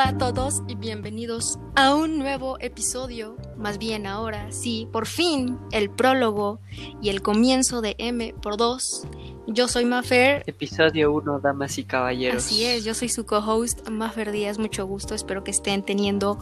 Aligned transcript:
Hola 0.00 0.08
a 0.08 0.32
todos 0.32 0.62
y 0.66 0.76
bienvenidos 0.76 1.58
a 1.76 1.94
un 1.94 2.18
nuevo 2.18 2.58
episodio, 2.58 3.36
más 3.58 3.76
bien 3.76 4.06
ahora, 4.06 4.50
sí, 4.50 4.88
por 4.90 5.06
fin, 5.06 5.58
el 5.72 5.90
prólogo 5.90 6.58
y 7.02 7.10
el 7.10 7.20
comienzo 7.20 7.82
de 7.82 7.96
M 7.98 8.34
por 8.40 8.56
2. 8.56 9.06
Yo 9.48 9.68
soy 9.68 9.84
Mafer. 9.84 10.42
Episodio 10.46 11.12
1, 11.12 11.40
damas 11.40 11.76
y 11.76 11.84
caballeros. 11.84 12.46
Así 12.46 12.64
es, 12.64 12.82
yo 12.82 12.94
soy 12.94 13.10
su 13.10 13.26
co-host, 13.26 13.90
Mafer 13.90 14.32
Díaz, 14.32 14.58
mucho 14.58 14.86
gusto, 14.86 15.14
espero 15.14 15.44
que 15.44 15.50
estén 15.50 15.82
teniendo 15.82 16.38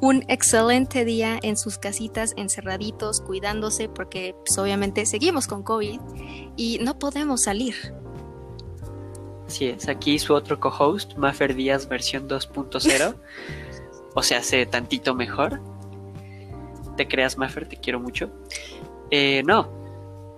un 0.00 0.24
excelente 0.28 1.04
día 1.04 1.38
en 1.42 1.58
sus 1.58 1.76
casitas, 1.76 2.32
encerraditos, 2.38 3.20
cuidándose, 3.20 3.90
porque 3.90 4.34
pues, 4.46 4.56
obviamente 4.56 5.04
seguimos 5.04 5.46
con 5.48 5.62
COVID 5.62 6.00
y 6.56 6.78
no 6.78 6.98
podemos 6.98 7.42
salir. 7.42 7.74
Así 9.46 9.66
es, 9.66 9.88
aquí 9.88 10.18
su 10.18 10.34
otro 10.34 10.58
co-host, 10.60 11.14
Maffer 11.16 11.54
Díaz 11.54 11.88
versión 11.88 12.28
2.0. 12.28 13.14
o 14.14 14.22
sea, 14.22 14.38
hace 14.38 14.66
tantito 14.66 15.14
mejor. 15.14 15.60
Te 16.96 17.08
creas, 17.08 17.38
Maffer, 17.38 17.68
te 17.68 17.76
quiero 17.76 18.00
mucho. 18.00 18.30
Eh, 19.10 19.42
no, 19.44 19.82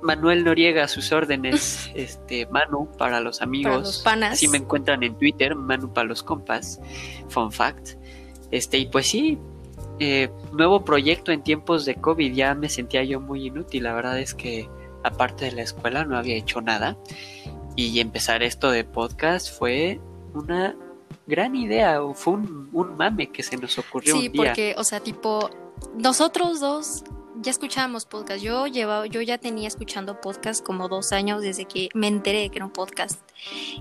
Manuel 0.05 0.45
Noriega 0.45 0.85
a 0.85 0.89
sus 0.89 1.13
órdenes, 1.13 1.91
este, 1.95 2.47
Manu 2.47 2.89
para 2.99 3.21
los 3.21 3.41
amigos. 3.41 3.83
los 3.83 4.03
panas. 4.03 4.35
Así 4.35 4.49
me 4.49 4.59
encuentran 4.59 5.03
en 5.03 5.17
Twitter, 5.17 5.55
Manu 5.55 5.93
para 5.93 6.07
los 6.07 6.23
compas. 6.23 6.81
Fun 7.29 7.51
fact. 7.51 7.91
Este, 8.51 8.79
y 8.79 8.87
pues 8.87 9.07
sí, 9.07 9.39
eh, 9.99 10.31
nuevo 10.53 10.85
proyecto 10.85 11.33
en 11.33 11.43
tiempos 11.43 11.85
de 11.85 11.95
COVID, 11.95 12.35
ya 12.35 12.55
me 12.55 12.69
sentía 12.69 13.03
yo 13.03 13.21
muy 13.21 13.47
inútil. 13.47 13.85
La 13.85 13.95
verdad 13.95 14.19
es 14.19 14.35
que 14.35 14.69
aparte 15.03 15.47
de 15.47 15.53
la 15.53 15.63
escuela 15.63 16.05
no 16.05 16.19
había 16.19 16.37
hecho 16.37 16.61
nada. 16.61 16.97
Y 17.77 17.99
empezar 18.01 18.43
esto 18.43 18.71
de 18.71 18.85
podcast 18.85 19.51
fue 19.57 20.01
una 20.35 20.77
gran 21.27 21.57
idea, 21.57 22.03
o 22.03 22.15
fue 22.15 22.35
un, 22.35 22.69
un 22.73 22.97
mame 22.97 23.31
que 23.31 23.43
se 23.43 23.57
nos 23.57 23.79
ocurrió 23.79 24.15
Sí, 24.15 24.27
un 24.27 24.33
día. 24.33 24.45
porque, 24.45 24.75
o 24.79 24.85
sea, 24.85 25.01
tipo, 25.01 25.51
nosotros 25.97 26.61
dos 26.61 27.05
ya 27.41 27.51
escuchábamos 27.51 28.07
podcast. 28.07 28.43
Yo 28.43 28.67
llevaba, 28.67 29.07
yo 29.07 29.21
ya 29.21 29.39
tenía 29.39 29.69
escuchando 29.69 30.21
podcast 30.21 30.65
como 30.65 30.89
dos 30.89 31.13
años 31.13 31.43
desde 31.43 31.65
que 31.65 31.89
me 31.95 32.07
enteré 32.07 32.41
de 32.43 32.51
que 32.51 32.59
era 32.59 32.65
un 32.67 32.73
podcast. 32.73 33.21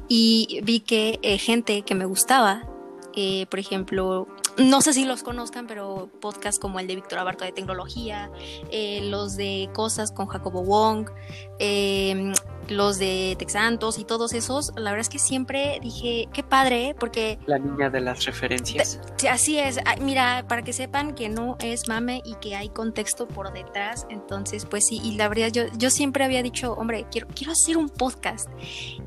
Y 0.07 0.59
vi 0.63 0.79
que 0.79 1.19
eh, 1.21 1.37
gente 1.37 1.83
que 1.83 1.95
me 1.95 2.05
gustaba, 2.05 2.67
eh, 3.15 3.45
por 3.47 3.59
ejemplo, 3.59 4.27
no 4.57 4.81
sé 4.81 4.93
si 4.93 5.05
los 5.05 5.23
conozcan, 5.23 5.67
pero 5.67 6.09
podcasts 6.21 6.59
como 6.59 6.79
el 6.79 6.87
de 6.87 6.95
Víctor 6.95 7.19
Abarca 7.19 7.45
de 7.45 7.51
tecnología, 7.51 8.31
eh, 8.71 9.01
los 9.09 9.35
de 9.35 9.69
cosas 9.73 10.11
con 10.11 10.27
Jacobo 10.27 10.63
Wong, 10.63 11.09
eh, 11.59 12.33
los 12.69 12.97
de 12.97 13.35
Texantos 13.37 13.99
y 13.99 14.05
todos 14.05 14.33
esos, 14.33 14.71
la 14.75 14.91
verdad 14.91 15.01
es 15.01 15.09
que 15.09 15.19
siempre 15.19 15.79
dije, 15.81 16.27
qué 16.33 16.43
padre, 16.43 16.95
porque 16.99 17.39
La 17.45 17.57
niña 17.57 17.89
de 17.89 18.01
las 18.01 18.25
referencias. 18.25 18.99
Sí, 19.17 19.27
así 19.27 19.59
es. 19.59 19.79
Mira, 20.01 20.45
para 20.47 20.61
que 20.61 20.73
sepan 20.73 21.15
que 21.15 21.29
no 21.29 21.57
es 21.59 21.87
mame 21.87 22.21
y 22.25 22.35
que 22.35 22.55
hay 22.55 22.69
contexto 22.69 23.27
por 23.27 23.51
detrás. 23.53 24.07
Entonces, 24.09 24.65
pues 24.65 24.85
sí, 24.85 25.01
y 25.03 25.15
la 25.15 25.27
verdad, 25.27 25.49
yo, 25.51 25.63
yo 25.77 25.89
siempre 25.89 26.23
había 26.23 26.41
dicho, 26.43 26.73
hombre, 26.73 27.05
quiero, 27.11 27.27
quiero 27.35 27.53
hacer 27.53 27.77
un 27.77 27.89
podcast. 27.89 28.49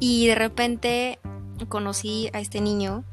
Y 0.00 0.26
de 0.26 0.34
repente 0.34 1.18
conocí 1.68 2.28
a 2.32 2.40
este 2.40 2.60
niño, 2.60 3.04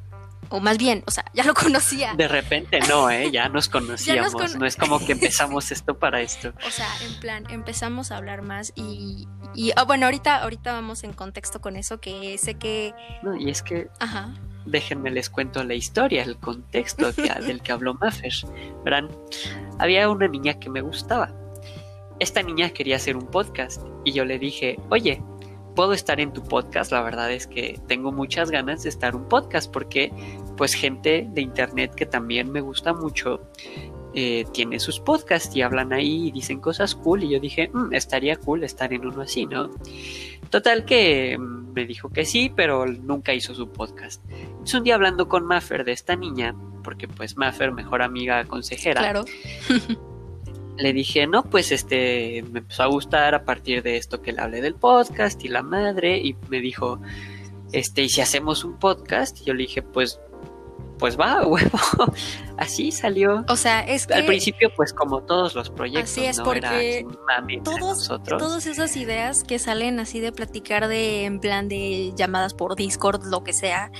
o 0.55 0.59
más 0.59 0.77
bien, 0.77 1.03
o 1.07 1.11
sea, 1.11 1.25
ya 1.33 1.43
lo 1.43 1.53
conocía. 1.65 2.13
De 2.13 2.27
repente 2.27 2.79
no, 2.87 3.09
¿eh? 3.09 3.31
Ya 3.31 3.49
nos 3.49 3.69
conocíamos. 3.77 4.33
cono- 4.33 4.57
No 4.59 4.65
es 4.67 4.75
como 4.75 4.99
que 5.03 5.13
empezamos 5.13 5.71
esto 5.71 5.97
para 5.97 6.21
esto. 6.21 6.53
O 6.67 6.69
sea, 6.69 6.87
en 7.03 7.19
plan, 7.19 7.43
empezamos 7.49 8.11
a 8.11 8.17
hablar 8.17 8.43
más 8.43 8.71
y, 8.75 9.27
y 9.55 9.71
ah, 9.75 9.83
bueno, 9.83 10.05
ahorita, 10.05 10.43
ahorita 10.43 10.71
vamos 10.73 11.03
en 11.03 11.13
contexto 11.13 11.59
con 11.59 11.75
eso, 11.75 11.99
que 11.99 12.37
sé 12.37 12.53
que, 12.55 12.93
No, 13.23 13.35
y 13.35 13.49
es 13.49 13.63
que 13.63 13.87
ajá, 13.99 14.33
déjenme 14.65 15.09
les 15.09 15.29
cuento 15.29 15.63
la 15.63 15.73
historia, 15.73 16.21
el 16.23 16.37
contexto 16.37 17.13
que- 17.15 17.33
del 17.45 17.61
que 17.61 17.71
habló 17.71 17.95
Maffer. 17.95 18.31
Verán, 18.85 19.09
había 19.79 20.07
una 20.09 20.27
niña 20.27 20.53
que 20.59 20.69
me 20.69 20.81
gustaba. 20.81 21.31
Esta 22.19 22.43
niña 22.43 22.69
quería 22.69 22.95
hacer 22.97 23.17
un 23.17 23.25
podcast 23.25 23.81
y 24.05 24.11
yo 24.13 24.23
le 24.23 24.37
dije, 24.37 24.77
oye, 24.89 25.21
puedo 25.75 25.93
estar 25.93 26.19
en 26.19 26.33
tu 26.33 26.43
podcast. 26.43 26.91
La 26.91 27.01
verdad 27.01 27.31
es 27.31 27.47
que 27.47 27.79
tengo 27.87 28.11
muchas 28.11 28.51
ganas 28.51 28.83
de 28.83 28.89
estar 28.89 29.13
en 29.13 29.21
un 29.21 29.27
podcast 29.27 29.71
porque 29.71 30.11
pues 30.57 30.73
gente 30.73 31.27
de 31.31 31.41
internet 31.41 31.95
que 31.95 32.05
también 32.05 32.51
me 32.51 32.61
gusta 32.61 32.93
mucho 32.93 33.41
eh, 34.15 34.45
tiene 34.53 34.79
sus 34.79 34.99
podcasts 34.99 35.55
y 35.55 35.63
hablan 35.63 35.91
ahí 35.91 36.27
y 36.27 36.31
dicen 36.31 36.59
cosas 36.59 36.93
cool 36.93 37.23
y 37.23 37.29
yo 37.29 37.39
dije, 37.39 37.71
"Mm, 37.73 37.93
estaría 37.93 38.35
cool 38.35 38.63
estar 38.63 38.93
en 38.93 39.07
uno 39.07 39.21
así, 39.21 39.47
¿no? 39.47 39.71
Total 40.51 40.85
que 40.85 41.35
mm, 41.37 41.73
me 41.73 41.85
dijo 41.85 42.09
que 42.09 42.23
sí, 42.23 42.51
pero 42.55 42.85
nunca 42.85 43.33
hizo 43.33 43.55
su 43.55 43.69
podcast. 43.69 44.23
Entonces 44.29 44.75
un 44.75 44.83
día 44.83 44.95
hablando 44.95 45.27
con 45.27 45.45
Maffer 45.45 45.83
de 45.83 45.93
esta 45.93 46.15
niña, 46.15 46.55
porque 46.83 47.07
pues 47.07 47.37
Maffer, 47.37 47.71
mejor 47.71 48.03
amiga 48.03 48.45
consejera, 48.45 49.01
claro. 49.01 49.25
le 50.77 50.93
dije, 50.93 51.27
no, 51.27 51.43
pues 51.43 51.71
este, 51.71 52.43
me 52.51 52.59
empezó 52.59 52.83
a 52.83 52.87
gustar 52.87 53.35
a 53.35 53.43
partir 53.45 53.83
de 53.83 53.97
esto 53.97 54.21
que 54.21 54.33
le 54.33 54.41
hablé 54.41 54.61
del 54.61 54.75
podcast 54.75 55.43
y 55.43 55.47
la 55.47 55.63
madre, 55.63 56.17
y 56.17 56.35
me 56.49 56.59
dijo, 56.59 56.99
este, 57.71 58.03
¿y 58.03 58.09
si 58.09 58.21
hacemos 58.21 58.63
un 58.63 58.77
podcast? 58.77 59.41
Y 59.41 59.45
yo 59.45 59.53
le 59.53 59.63
dije, 59.63 59.81
pues, 59.81 60.19
pues 60.99 61.19
va, 61.19 61.45
huevo. 61.47 61.77
Así 62.57 62.91
salió. 62.91 63.43
O 63.49 63.55
sea, 63.55 63.81
es 63.81 64.07
que... 64.07 64.13
Al 64.13 64.25
principio, 64.25 64.71
pues 64.75 64.93
como 64.93 65.21
todos 65.23 65.55
los 65.55 65.69
proyectos, 65.69 66.11
Así 66.11 66.25
es, 66.25 66.37
¿no? 66.37 66.43
porque 66.45 66.99
Era 66.99 67.63
todos, 67.63 67.79
nosotros. 67.79 68.41
todas 68.41 68.65
esas 68.67 68.95
ideas 68.95 69.43
que 69.43 69.59
salen 69.59 69.99
así 69.99 70.19
de 70.19 70.31
platicar 70.31 70.87
de 70.87 71.25
en 71.25 71.39
plan 71.39 71.67
de 71.67 72.13
llamadas 72.15 72.53
por 72.53 72.75
Discord, 72.75 73.25
lo 73.25 73.43
que 73.43 73.53
sea, 73.53 73.91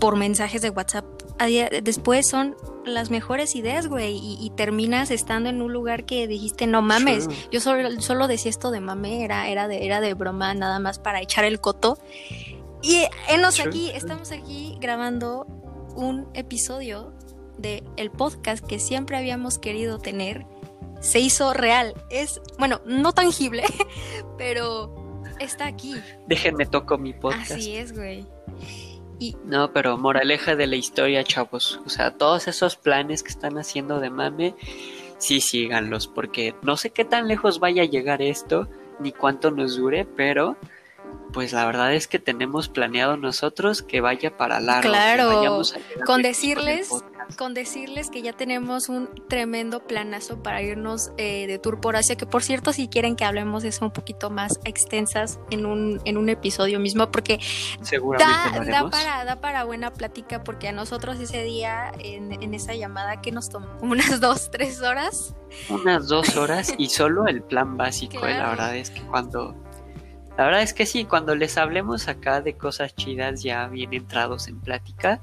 por 0.00 0.16
mensajes 0.16 0.62
de 0.62 0.70
WhatsApp, 0.70 1.04
a 1.38 1.46
día- 1.46 1.68
después 1.82 2.26
son 2.26 2.56
las 2.84 3.10
mejores 3.10 3.56
ideas, 3.56 3.88
güey, 3.88 4.16
y, 4.16 4.38
y 4.40 4.50
terminas 4.50 5.10
estando 5.10 5.48
en 5.48 5.60
un 5.62 5.72
lugar 5.72 6.04
que 6.04 6.26
dijiste, 6.28 6.66
no 6.66 6.82
mames, 6.82 7.24
Sure. 7.24 7.36
yo 7.50 7.60
solo, 7.60 8.00
solo 8.00 8.28
decía 8.28 8.50
esto 8.50 8.70
de 8.70 8.80
mame, 8.80 9.24
era, 9.24 9.48
era, 9.48 9.66
de, 9.68 9.84
era 9.86 10.00
de 10.00 10.14
broma, 10.14 10.54
nada 10.54 10.78
más 10.78 10.98
para 10.98 11.20
echar 11.20 11.44
el 11.44 11.60
coto. 11.60 11.98
Y 12.82 13.04
enos 13.28 13.56
Sure, 13.56 13.68
aquí, 13.68 13.90
estamos 13.90 14.30
aquí 14.32 14.76
grabando 14.80 15.46
un 15.96 16.28
episodio 16.34 17.12
de 17.58 17.82
el 17.96 18.10
podcast 18.10 18.64
que 18.64 18.78
siempre 18.78 19.16
habíamos 19.16 19.58
querido 19.58 19.98
tener 19.98 20.46
se 21.00 21.18
hizo 21.20 21.52
real. 21.54 21.94
Es, 22.10 22.40
bueno, 22.58 22.80
no 22.86 23.12
tangible, 23.12 23.64
pero 24.38 24.94
está 25.40 25.66
aquí. 25.66 25.94
Déjenme 26.26 26.66
toco 26.66 26.98
mi 26.98 27.12
podcast. 27.12 27.50
Así 27.52 27.76
es, 27.76 27.92
güey. 27.92 28.26
Y 29.18 29.36
No, 29.44 29.72
pero 29.72 29.96
moraleja 29.96 30.56
de 30.56 30.66
la 30.66 30.76
historia, 30.76 31.24
chavos. 31.24 31.80
O 31.86 31.90
sea, 31.90 32.12
todos 32.12 32.48
esos 32.48 32.76
planes 32.76 33.22
que 33.22 33.30
están 33.30 33.58
haciendo 33.58 34.00
de 34.00 34.10
mame, 34.10 34.54
sí 35.18 35.40
síganlos, 35.40 36.06
porque 36.06 36.54
no 36.62 36.76
sé 36.76 36.90
qué 36.90 37.04
tan 37.04 37.28
lejos 37.28 37.58
vaya 37.58 37.82
a 37.82 37.86
llegar 37.86 38.20
esto, 38.22 38.68
ni 38.98 39.12
cuánto 39.12 39.50
nos 39.50 39.76
dure, 39.76 40.04
pero 40.04 40.56
pues 41.32 41.52
la 41.52 41.66
verdad 41.66 41.94
es 41.94 42.08
que 42.08 42.18
tenemos 42.18 42.68
planeado 42.68 43.16
nosotros 43.16 43.82
que 43.82 44.00
vaya 44.00 44.36
para 44.36 44.60
largo. 44.60 44.88
Claro, 44.88 45.62
con 46.04 46.22
decirles-. 46.22 46.90
Con 47.36 47.54
decirles 47.54 48.10
que 48.10 48.22
ya 48.22 48.32
tenemos 48.32 48.88
un 48.88 49.08
tremendo 49.28 49.80
planazo 49.80 50.42
para 50.42 50.62
irnos 50.62 51.10
eh, 51.18 51.46
de 51.46 51.58
tour 51.58 51.80
por 51.80 51.96
Asia, 51.96 52.16
que 52.16 52.26
por 52.26 52.42
cierto, 52.42 52.72
si 52.72 52.88
quieren 52.88 53.16
que 53.16 53.24
hablemos 53.24 53.62
de 53.62 53.70
eso 53.70 53.84
un 53.84 53.90
poquito 53.90 54.30
más 54.30 54.60
extensas 54.64 55.38
en 55.50 55.66
un, 55.66 56.00
en 56.04 56.16
un 56.16 56.28
episodio 56.28 56.78
mismo, 56.78 57.10
porque 57.10 57.40
Seguramente 57.82 58.70
da, 58.70 58.82
da 58.82 58.90
para, 58.90 59.24
da 59.24 59.36
para 59.40 59.64
buena 59.64 59.92
plática, 59.92 60.44
porque 60.44 60.68
a 60.68 60.72
nosotros 60.72 61.18
ese 61.20 61.42
día, 61.42 61.92
en, 61.98 62.32
en 62.42 62.54
esa 62.54 62.74
llamada 62.74 63.20
que 63.20 63.32
nos 63.32 63.48
tomó 63.48 63.66
unas 63.80 64.20
dos, 64.20 64.50
tres 64.50 64.80
horas, 64.82 65.34
Unas 65.68 66.08
dos 66.08 66.36
horas 66.36 66.74
y 66.78 66.88
solo 66.88 67.26
el 67.26 67.42
plan 67.42 67.76
básico. 67.76 68.26
eh, 68.26 68.34
La 68.34 68.50
verdad 68.50 68.76
es 68.76 68.90
que 68.90 69.00
cuando. 69.02 69.54
La 70.36 70.44
verdad 70.44 70.60
es 70.62 70.74
que 70.74 70.84
sí, 70.84 71.06
cuando 71.06 71.34
les 71.34 71.56
hablemos 71.56 72.08
acá 72.08 72.42
de 72.42 72.56
cosas 72.58 72.94
chidas 72.94 73.42
ya 73.42 73.68
bien 73.68 73.94
entrados 73.94 74.48
en 74.48 74.60
plática, 74.60 75.22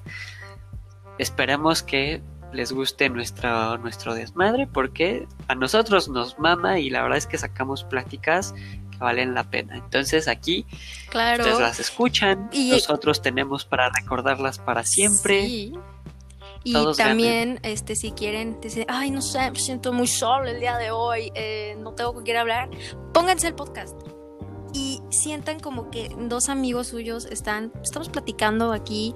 esperemos 1.17 1.83
que 1.83 2.21
les 2.51 2.71
guste 2.71 3.09
nuestro, 3.09 3.77
nuestro 3.79 4.13
desmadre 4.13 4.67
porque 4.67 5.27
a 5.47 5.55
nosotros 5.55 6.07
nos 6.07 6.37
mama 6.39 6.79
y 6.79 6.89
la 6.89 7.01
verdad 7.01 7.17
es 7.17 7.27
que 7.27 7.37
sacamos 7.37 7.83
pláticas 7.83 8.53
que 8.91 8.97
valen 8.99 9.33
la 9.33 9.43
pena. 9.43 9.75
Entonces 9.77 10.27
aquí 10.27 10.65
claro. 11.09 11.43
ustedes 11.43 11.59
las 11.59 11.79
escuchan, 11.79 12.49
Y- 12.51 12.69
nosotros 12.71 13.21
tenemos 13.21 13.65
para 13.65 13.89
recordarlas 13.89 14.59
para 14.59 14.83
siempre. 14.83 15.45
Sí. 15.45 15.73
Y 16.65 16.71
Todos 16.71 16.95
también, 16.95 17.59
este, 17.63 17.93
si 17.93 18.13
quieren, 18.13 18.61
decir, 18.61 18.85
ay, 18.87 19.11
no 19.11 19.21
sé, 19.21 19.51
me 19.51 19.59
siento 19.59 19.91
muy 19.91 20.07
solo 20.07 20.47
el 20.47 20.61
día 20.61 20.77
de 20.77 20.91
hoy, 20.91 21.29
eh, 21.35 21.75
no 21.79 21.91
tengo 21.93 22.13
con 22.13 22.23
quién 22.23 22.37
hablar, 22.37 22.69
pónganse 23.13 23.47
el 23.47 23.53
podcast. 23.53 23.99
Y 24.73 25.01
sientan 25.09 25.59
como 25.59 25.91
que 25.91 26.09
dos 26.17 26.47
amigos 26.47 26.87
suyos 26.87 27.25
están, 27.25 27.73
estamos 27.83 28.07
platicando 28.07 28.71
aquí, 28.71 29.13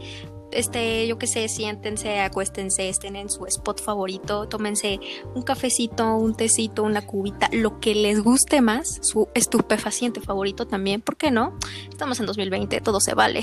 este, 0.51 1.07
yo 1.07 1.17
qué 1.17 1.27
sé, 1.27 1.47
siéntense, 1.47 2.19
acuéstense, 2.19 2.89
estén 2.89 3.15
en 3.15 3.29
su 3.29 3.45
spot 3.45 3.81
favorito, 3.81 4.47
tómense 4.47 4.99
un 5.35 5.41
cafecito, 5.43 6.15
un 6.15 6.35
tecito, 6.35 6.83
una 6.83 7.05
cubita, 7.05 7.49
lo 7.51 7.79
que 7.79 7.95
les 7.95 8.23
guste 8.23 8.61
más, 8.61 8.99
su 9.01 9.27
estupefaciente 9.33 10.21
favorito 10.21 10.67
también, 10.67 11.01
¿por 11.01 11.17
qué 11.17 11.31
no? 11.31 11.57
Estamos 11.89 12.19
en 12.19 12.25
2020, 12.25 12.81
todo 12.81 12.99
se 12.99 13.13
vale. 13.13 13.41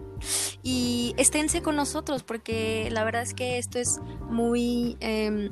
y 0.62 1.14
esténse 1.16 1.62
con 1.62 1.76
nosotros 1.76 2.22
porque 2.22 2.88
la 2.90 3.04
verdad 3.04 3.22
es 3.22 3.34
que 3.34 3.58
esto 3.58 3.78
es 3.78 4.00
muy... 4.28 4.96
Em, 5.00 5.50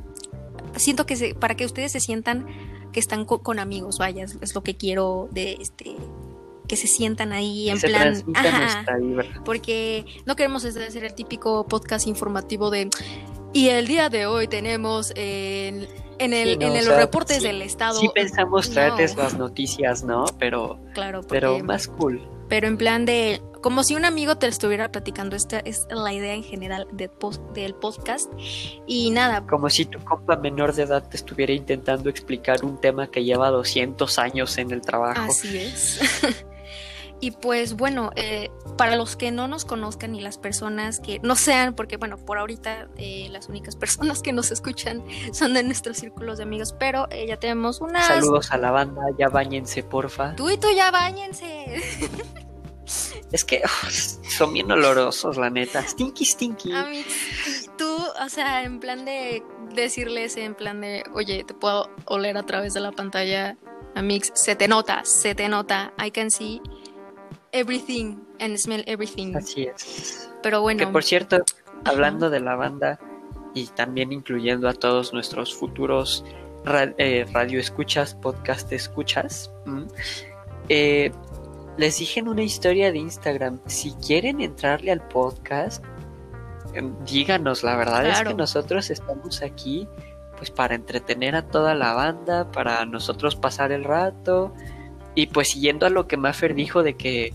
siento 0.76 1.06
que 1.06 1.16
se, 1.16 1.34
para 1.34 1.56
que 1.56 1.64
ustedes 1.64 1.92
se 1.92 2.00
sientan 2.00 2.46
que 2.92 3.00
están 3.00 3.24
con 3.24 3.58
amigos, 3.58 3.98
vaya, 3.98 4.24
es, 4.24 4.54
lo 4.54 4.62
que 4.62 4.76
quiero 4.76 5.28
de 5.30 5.58
este 5.60 5.96
que 6.68 6.76
se 6.76 6.86
sientan 6.86 7.32
ahí 7.32 7.70
en 7.70 7.80
plan 7.80 8.22
porque 9.44 10.04
no 10.26 10.36
queremos 10.36 10.62
ser 10.62 11.04
el 11.04 11.14
típico 11.14 11.66
podcast 11.66 12.06
informativo 12.06 12.70
de 12.70 12.88
y 13.52 13.68
el 13.68 13.86
día 13.86 14.08
de 14.08 14.26
hoy 14.26 14.46
tenemos 14.46 15.12
en, 15.16 15.88
en 16.18 16.32
el, 16.32 16.62
en 16.62 16.74
los 16.84 16.96
reportes 16.96 17.42
del 17.42 17.62
estado 17.62 17.98
sí 17.98 18.08
pensamos 18.14 18.70
traerles 18.70 19.16
las 19.16 19.36
noticias 19.36 20.04
no 20.04 20.26
pero 20.38 20.78
claro 20.94 21.22
pero 21.28 21.58
más 21.64 21.88
cool 21.88 22.20
pero 22.48 22.66
en 22.68 22.76
plan 22.76 23.04
de 23.04 23.42
como 23.60 23.82
si 23.82 23.94
un 23.94 24.04
amigo 24.04 24.36
te 24.38 24.46
estuviera 24.46 24.90
platicando. 24.90 25.36
Esta 25.36 25.58
es 25.60 25.86
la 25.90 26.12
idea 26.12 26.34
en 26.34 26.42
general 26.42 26.86
de 26.92 27.08
post, 27.08 27.42
del 27.52 27.74
podcast. 27.74 28.30
Y 28.86 29.10
nada. 29.10 29.44
Como 29.46 29.68
si 29.70 29.84
tu 29.84 29.98
compa 30.04 30.36
menor 30.36 30.74
de 30.74 30.84
edad 30.84 31.08
te 31.08 31.16
estuviera 31.16 31.52
intentando 31.52 32.08
explicar 32.08 32.64
un 32.64 32.80
tema 32.80 33.10
que 33.10 33.24
lleva 33.24 33.50
200 33.50 34.18
años 34.18 34.58
en 34.58 34.70
el 34.70 34.80
trabajo. 34.80 35.20
Así 35.20 35.58
es. 35.58 36.00
y 37.20 37.32
pues 37.32 37.74
bueno, 37.74 38.10
eh, 38.16 38.50
para 38.76 38.96
los 38.96 39.16
que 39.16 39.30
no 39.30 39.48
nos 39.48 39.64
conozcan 39.64 40.14
y 40.14 40.20
las 40.20 40.38
personas 40.38 41.00
que 41.00 41.18
no 41.20 41.34
sean, 41.34 41.74
porque 41.74 41.96
bueno, 41.96 42.16
por 42.16 42.38
ahorita 42.38 42.88
eh, 42.96 43.28
las 43.30 43.48
únicas 43.48 43.76
personas 43.76 44.22
que 44.22 44.32
nos 44.32 44.50
escuchan 44.50 45.02
son 45.32 45.54
de 45.54 45.62
nuestros 45.62 45.98
círculos 45.98 46.38
de 46.38 46.44
amigos, 46.44 46.74
pero 46.78 47.08
eh, 47.10 47.26
ya 47.26 47.38
tenemos 47.38 47.80
una... 47.80 48.02
Saludos 48.02 48.52
a 48.52 48.58
la 48.58 48.70
banda, 48.70 49.02
ya 49.18 49.28
bañense, 49.28 49.82
porfa. 49.82 50.34
Tú 50.36 50.50
y 50.50 50.58
tú 50.58 50.68
ya 50.74 50.90
bañense. 50.90 51.82
Es 53.30 53.44
que 53.44 53.60
son 54.26 54.54
bien 54.54 54.70
olorosos, 54.72 55.36
la 55.36 55.50
neta. 55.50 55.86
Stinky, 55.86 56.24
stinky. 56.24 56.72
A 56.72 56.84
mí, 56.84 57.04
tú, 57.76 57.98
o 58.24 58.28
sea, 58.30 58.62
en 58.62 58.80
plan 58.80 59.04
de 59.04 59.42
decirles, 59.74 60.38
en 60.38 60.54
plan 60.54 60.80
de, 60.80 61.04
oye, 61.12 61.44
te 61.44 61.52
puedo 61.52 61.90
oler 62.06 62.38
a 62.38 62.44
través 62.44 62.72
de 62.72 62.80
la 62.80 62.92
pantalla, 62.92 63.58
a 63.94 64.00
Mix, 64.00 64.32
se 64.34 64.56
te 64.56 64.68
nota, 64.68 65.04
se 65.04 65.34
te 65.34 65.50
nota. 65.50 65.92
I 66.02 66.10
can 66.10 66.30
see 66.30 66.62
everything 67.52 68.16
and 68.40 68.56
smell 68.56 68.82
everything. 68.86 69.34
Así 69.36 69.64
es. 69.64 70.30
Pero 70.42 70.60
bueno. 70.62 70.78
Que 70.80 70.86
por 70.86 71.04
cierto, 71.04 71.42
hablando 71.84 72.30
de 72.30 72.40
la 72.40 72.56
banda 72.56 72.98
y 73.54 73.66
también 73.66 74.12
incluyendo 74.12 74.68
a 74.68 74.74
todos 74.74 75.12
nuestros 75.12 75.54
futuros 75.54 76.24
eh, 76.98 77.26
radio 77.32 77.60
escuchas, 77.60 78.14
podcast 78.14 78.70
escuchas, 78.72 79.50
eh, 80.68 81.10
les 81.78 81.98
dije 81.98 82.20
en 82.20 82.28
una 82.28 82.42
historia 82.42 82.92
de 82.92 82.98
Instagram, 82.98 83.60
si 83.66 83.92
quieren 83.94 84.40
entrarle 84.40 84.92
al 84.92 85.06
podcast, 85.08 85.82
em, 86.74 86.92
díganos, 87.04 87.62
la 87.62 87.76
verdad 87.76 88.06
es 88.06 88.20
que 88.22 88.34
nosotros 88.34 88.90
estamos 88.90 89.42
aquí 89.42 89.88
pues 90.36 90.50
para 90.50 90.74
entretener 90.74 91.34
a 91.34 91.42
toda 91.42 91.74
la 91.74 91.94
banda, 91.94 92.50
para 92.52 92.84
nosotros 92.84 93.34
pasar 93.34 93.72
el 93.72 93.84
rato 93.84 94.52
y 95.20 95.26
pues 95.26 95.50
siguiendo 95.50 95.84
a 95.84 95.90
lo 95.90 96.06
que 96.06 96.16
Maffer 96.16 96.54
dijo 96.54 96.82
de 96.82 96.94
que 96.94 97.32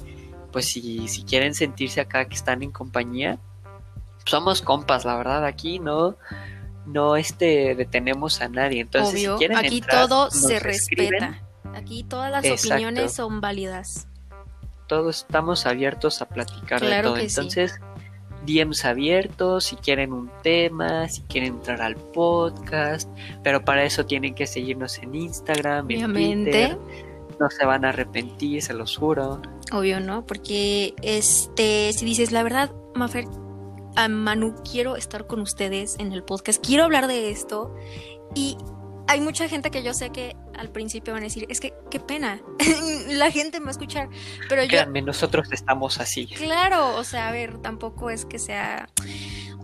pues 0.51 0.65
si, 0.65 1.07
si 1.07 1.23
quieren 1.23 1.53
sentirse 1.53 1.99
acá 1.99 2.25
que 2.25 2.35
están 2.35 2.63
en 2.63 2.71
compañía, 2.71 3.39
somos 4.25 4.61
compas, 4.61 5.03
la 5.03 5.17
verdad, 5.17 5.45
aquí 5.45 5.79
no 5.79 6.15
no 6.85 7.15
este 7.15 7.75
detenemos 7.75 8.41
a 8.41 8.47
nadie, 8.47 8.81
entonces 8.81 9.21
si 9.21 9.27
quieren 9.37 9.57
aquí 9.57 9.81
todo 9.81 10.31
se 10.31 10.59
respeta. 10.59 11.41
Aquí 11.73 12.03
todas 12.03 12.31
las 12.31 12.45
opiniones 12.65 13.13
son 13.13 13.41
válidas 13.41 14.07
todos 14.87 15.25
estamos 15.27 15.65
abiertos 15.65 16.21
a 16.21 16.29
platicar 16.29 16.79
de 16.81 17.01
todo. 17.01 17.17
Entonces, 17.17 17.79
DMs 18.45 18.85
abiertos, 18.85 19.65
si 19.65 19.75
quieren 19.77 20.13
un 20.13 20.29
tema, 20.41 21.09
si 21.09 21.21
quieren 21.23 21.55
entrar 21.55 21.81
al 21.81 21.95
podcast, 21.95 23.09
pero 23.43 23.65
para 23.65 23.83
eso 23.83 24.05
tienen 24.05 24.35
que 24.35 24.45
seguirnos 24.45 24.99
en 24.99 25.15
Instagram, 25.15 25.89
en 25.89 26.13
Twitter. 26.13 26.77
No 27.39 27.49
se 27.49 27.65
van 27.65 27.85
a 27.85 27.89
arrepentir, 27.89 28.61
se 28.61 28.73
los 28.73 28.97
juro. 28.97 29.41
Obvio, 29.71 29.99
¿no? 29.99 30.25
Porque 30.25 30.93
este, 31.01 31.91
si 31.93 32.05
dices 32.05 32.31
la 32.31 32.43
verdad, 32.43 32.71
Mafer, 32.95 33.25
a 33.95 34.07
Manu, 34.07 34.55
quiero 34.69 34.95
estar 34.95 35.27
con 35.27 35.41
ustedes 35.41 35.95
en 35.99 36.13
el 36.13 36.23
podcast, 36.23 36.63
quiero 36.65 36.83
hablar 36.83 37.07
de 37.07 37.29
esto 37.29 37.75
y 38.35 38.57
hay 39.07 39.21
mucha 39.21 39.47
gente 39.47 39.69
que 39.69 39.83
yo 39.83 39.93
sé 39.93 40.11
que 40.11 40.35
al 40.57 40.69
principio 40.69 41.13
van 41.13 41.23
a 41.23 41.25
decir, 41.25 41.45
es 41.49 41.59
que 41.59 41.73
qué 41.91 41.99
pena, 41.99 42.41
la 43.09 43.31
gente 43.31 43.59
me 43.59 43.65
va 43.65 43.69
a 43.69 43.73
escuchar, 43.73 44.09
pero 44.49 44.63
Créanme, 44.67 45.01
nosotros 45.01 45.51
estamos 45.51 45.99
así. 45.99 46.27
Claro, 46.27 46.95
o 46.95 47.03
sea, 47.03 47.29
a 47.29 47.31
ver, 47.31 47.57
tampoco 47.59 48.09
es 48.09 48.25
que 48.25 48.39
sea... 48.39 48.89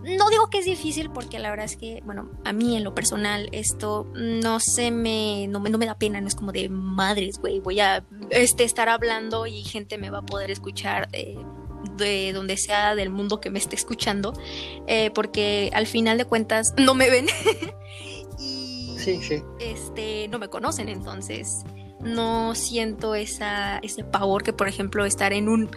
No 0.03 0.29
digo 0.29 0.49
que 0.49 0.59
es 0.59 0.65
difícil 0.65 1.11
porque 1.11 1.39
la 1.39 1.49
verdad 1.49 1.65
es 1.65 1.75
que, 1.75 2.01
bueno, 2.05 2.29
a 2.45 2.53
mí 2.53 2.77
en 2.77 2.83
lo 2.83 2.95
personal 2.95 3.49
esto 3.51 4.07
no 4.15 4.59
se 4.59 4.91
me, 4.91 5.47
no 5.47 5.59
me, 5.59 5.69
no 5.69 5.77
me 5.77 5.85
da 5.85 5.97
pena, 5.97 6.21
no 6.21 6.27
es 6.27 6.35
como 6.35 6.51
de 6.51 6.69
madres, 6.69 7.39
güey, 7.39 7.59
voy 7.59 7.79
a 7.79 8.05
este, 8.29 8.63
estar 8.63 8.89
hablando 8.89 9.45
y 9.45 9.63
gente 9.63 9.97
me 9.97 10.09
va 10.09 10.19
a 10.19 10.25
poder 10.25 10.51
escuchar. 10.51 11.09
de 11.11 12.33
donde 12.33 12.57
sea 12.57 12.95
del 12.95 13.09
mundo 13.09 13.41
que 13.41 13.49
me 13.49 13.59
esté 13.59 13.75
escuchando, 13.75 14.33
eh, 14.87 15.11
porque 15.11 15.69
al 15.73 15.87
final 15.87 16.17
de 16.17 16.25
cuentas 16.25 16.73
no 16.77 16.93
me 16.93 17.09
ven 17.09 17.27
este, 19.59 20.27
no 20.27 20.39
me 20.39 20.49
conocen, 20.49 20.89
entonces 20.89 21.63
no 22.01 22.55
siento 22.55 23.15
esa, 23.15 23.79
ese 23.79 24.03
pavor 24.03 24.43
que, 24.43 24.53
por 24.53 24.67
ejemplo, 24.67 25.05
estar 25.05 25.33
en 25.33 25.49
un 25.49 25.69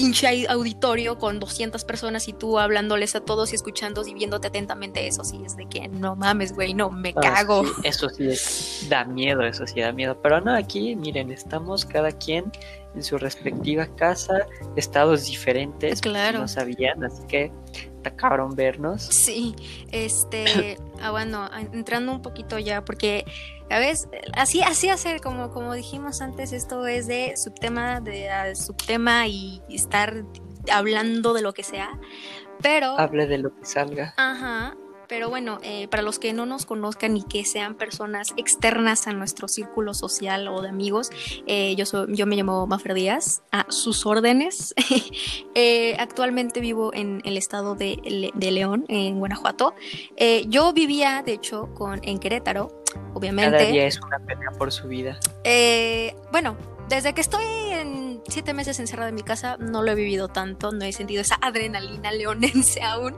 pinche 0.00 0.46
auditorio 0.48 1.18
con 1.18 1.38
200 1.40 1.84
personas 1.84 2.28
y 2.28 2.32
tú 2.32 2.58
hablándoles 2.58 3.14
a 3.14 3.20
todos 3.20 3.52
y 3.52 3.54
escuchando 3.54 4.06
y 4.06 4.14
viéndote 4.14 4.48
atentamente, 4.48 5.06
eso 5.06 5.24
sí 5.24 5.40
es 5.44 5.56
de 5.56 5.66
que 5.66 5.88
no 5.88 6.16
mames, 6.16 6.54
güey, 6.54 6.74
no, 6.74 6.90
me 6.90 7.10
ah, 7.16 7.20
cago. 7.20 7.64
eso 7.82 8.08
sí 8.08 8.28
es, 8.28 8.86
da 8.88 9.04
miedo, 9.04 9.42
eso 9.42 9.66
sí 9.66 9.80
da 9.80 9.92
miedo. 9.92 10.16
Pero 10.22 10.40
no, 10.40 10.54
aquí, 10.54 10.96
miren, 10.96 11.30
estamos 11.30 11.84
cada 11.84 12.12
quien 12.12 12.50
en 12.94 13.02
su 13.02 13.18
respectiva 13.18 13.86
casa, 13.96 14.46
estados 14.76 15.26
diferentes, 15.26 16.00
claro. 16.00 16.40
no 16.40 16.48
sabían, 16.48 17.04
así 17.04 17.22
que 17.26 17.52
está 17.96 18.16
cabrón 18.16 18.54
vernos. 18.54 19.02
Sí, 19.02 19.54
este, 19.92 20.76
ah, 21.02 21.10
bueno, 21.10 21.48
entrando 21.72 22.12
un 22.12 22.22
poquito 22.22 22.58
ya, 22.58 22.84
porque, 22.84 23.24
¿sabes? 23.68 24.08
Así, 24.34 24.62
así 24.62 24.88
hacer, 24.88 25.20
como, 25.20 25.50
como 25.50 25.74
dijimos 25.74 26.20
antes, 26.20 26.52
esto 26.52 26.86
es 26.86 27.06
de 27.06 27.34
subtema, 27.36 28.00
de 28.00 28.54
subtema 28.56 29.26
y 29.26 29.62
estar 29.68 30.24
hablando 30.72 31.32
de 31.32 31.42
lo 31.42 31.52
que 31.52 31.62
sea, 31.62 31.98
pero... 32.62 32.98
Hable 32.98 33.26
de 33.26 33.38
lo 33.38 33.54
que 33.54 33.64
salga. 33.64 34.14
Ajá, 34.16 34.76
pero 35.10 35.28
bueno, 35.28 35.58
eh, 35.64 35.88
para 35.88 36.04
los 36.04 36.20
que 36.20 36.32
no 36.32 36.46
nos 36.46 36.66
conozcan 36.66 37.16
y 37.16 37.24
que 37.24 37.44
sean 37.44 37.74
personas 37.74 38.32
externas 38.36 39.08
a 39.08 39.12
nuestro 39.12 39.48
círculo 39.48 39.92
social 39.92 40.46
o 40.46 40.62
de 40.62 40.68
amigos, 40.68 41.10
eh, 41.48 41.74
yo, 41.74 41.84
soy, 41.84 42.14
yo 42.14 42.26
me 42.26 42.36
llamo 42.36 42.68
Mafer 42.68 42.94
Díaz, 42.94 43.42
a 43.50 43.66
sus 43.68 44.06
órdenes. 44.06 44.74
Eh, 45.56 45.96
actualmente 45.98 46.60
vivo 46.60 46.94
en 46.94 47.22
el 47.24 47.36
estado 47.36 47.74
de, 47.74 47.98
León, 48.38 48.84
en 48.88 49.18
Guanajuato. 49.18 49.74
yo 50.46 50.72
vivía, 50.72 51.22
de 51.26 51.32
hecho, 51.32 51.74
con, 51.74 52.00
en 52.04 52.18
Querétaro, 52.18 52.82
obviamente. 53.14 53.58
Cada 53.58 53.70
día 53.70 53.86
es 53.86 54.00
una 54.00 54.18
pena 54.20 54.52
por 54.56 54.70
su 54.70 54.86
vida. 54.86 55.18
bueno, 56.30 56.56
desde 56.88 57.12
que 57.14 57.20
estoy 57.20 57.44
en 57.72 58.22
siete 58.28 58.54
meses 58.54 58.78
encerrada 58.78 59.08
en 59.08 59.16
mi 59.16 59.22
casa, 59.22 59.56
no 59.58 59.82
lo 59.82 59.90
he 59.90 59.94
vivido 59.96 60.28
tanto, 60.28 60.70
no 60.70 60.84
he 60.84 60.92
sentido 60.92 61.22
esa 61.22 61.38
adrenalina 61.42 62.12
leonense 62.12 62.80
aún 62.82 63.16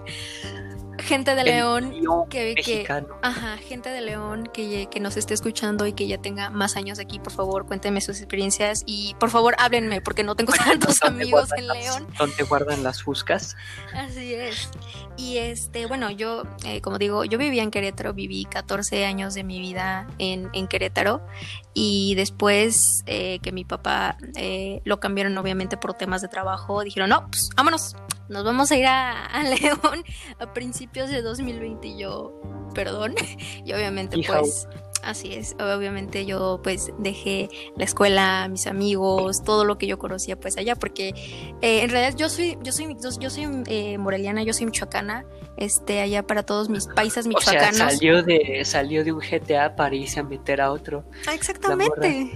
gente 0.99 1.35
de 1.35 1.45
León 1.45 1.93
que, 2.29 2.55
que, 2.55 2.87
ajá, 3.23 3.57
gente 3.59 3.91
de 3.91 4.01
León 4.01 4.49
que, 4.53 4.89
que, 4.91 5.01
nos 5.01 5.17
esté 5.17 5.35
escuchando 5.35 5.87
y 5.87 5.93
que 5.93 6.07
ya 6.07 6.19
tenga 6.19 6.51
más 6.51 6.77
años 6.77 6.99
aquí, 6.99 7.19
por 7.19 7.33
favor, 7.33 7.67
cuéntenme 7.67 8.01
sus 8.01 8.19
experiencias 8.19 8.83
y 8.87 9.15
por 9.19 9.31
favor 9.31 9.55
háblenme 9.59 10.01
porque 10.01 10.25
no 10.25 10.35
tengo 10.35 10.53
tantos 10.65 11.03
amigos 11.03 11.51
en 11.57 11.69
León. 11.69 12.07
¿Dónde 12.19 12.43
guardan 12.45 12.83
las 12.83 13.03
fuscas? 13.03 13.57
Así 13.95 14.35
es. 14.35 14.69
Y 15.17 15.39
este, 15.39 15.87
bueno, 15.87 16.11
yo, 16.11 16.45
eh, 16.65 16.81
como 16.81 16.99
digo, 16.99 17.25
yo 17.25 17.39
vivía 17.39 17.63
en 17.63 17.71
Querétaro, 17.71 18.15
viví 18.15 18.45
14 18.45 19.05
años 19.05 19.35
de 19.35 19.45
mi 19.45 19.61
vida 19.61 20.07
en, 20.19 20.49
en 20.53 20.67
Querétaro 20.69 21.23
y 21.75 22.15
después 22.15 23.03
eh, 23.07 23.39
que 23.43 23.53
mi 23.53 23.65
papá 23.65 24.17
eh, 24.37 24.81
lo 24.85 25.01
cambiaron 25.01 25.37
obviamente 25.39 25.77
por 25.77 25.95
temas 25.95 26.23
de 26.23 26.29
trabajo, 26.29 26.83
dijeron, 26.83 27.11
no, 27.11 27.29
pues 27.29 27.51
vámonos, 27.57 27.97
nos 28.29 28.45
vamos 28.45 28.71
a 28.71 28.77
ir 28.77 28.87
a, 28.87 29.43
León 29.61 30.05
a 30.39 30.53
principios 30.53 31.11
de 31.11 31.23
2020 31.23 31.87
y 31.89 31.99
yo, 31.99 32.41
perdón, 32.75 33.15
y 33.65 33.73
obviamente 33.73 34.19
pues... 34.27 34.67
Así 35.03 35.35
es, 35.35 35.57
obviamente 35.59 36.27
yo 36.27 36.61
pues 36.63 36.93
dejé 36.97 37.49
la 37.77 37.83
escuela, 37.83 38.47
mis 38.49 38.69
amigos, 38.69 39.43
todo 39.43 39.65
lo 39.65 39.77
que 39.77 39.89
yo 39.89 39.99
conocía 39.99 40.39
pues 40.39 40.57
allá, 40.59 40.77
porque 40.77 41.09
eh, 41.61 41.83
en 41.83 41.91
realidad 41.91 42.17
yo 42.17 42.29
soy, 42.29 42.57
yo 42.63 42.71
soy, 42.71 42.97
yo, 43.01 43.29
soy 43.29 43.65
eh, 43.67 43.99
moreliana, 43.99 44.45
yo 44.45 44.53
soy 44.53 44.67
michoacana, 44.67 45.25
este, 45.57 46.01
allá 46.03 46.23
para 46.23 46.45
todos 46.45 46.69
mis 46.69 46.87
paisas 46.87 47.27
michoacanos. 47.27 47.75
O 47.75 47.79
sea, 47.79 47.91
salió 47.91 48.23
de, 48.23 48.65
salió 48.65 49.03
de 49.03 49.11
un 49.11 49.19
GTA 49.19 49.75
para 49.75 49.93
irse 49.97 50.21
a 50.21 50.23
meter 50.23 50.61
a 50.61 50.71
otro. 50.71 51.05
Ah, 51.27 51.35
exactamente. 51.35 52.31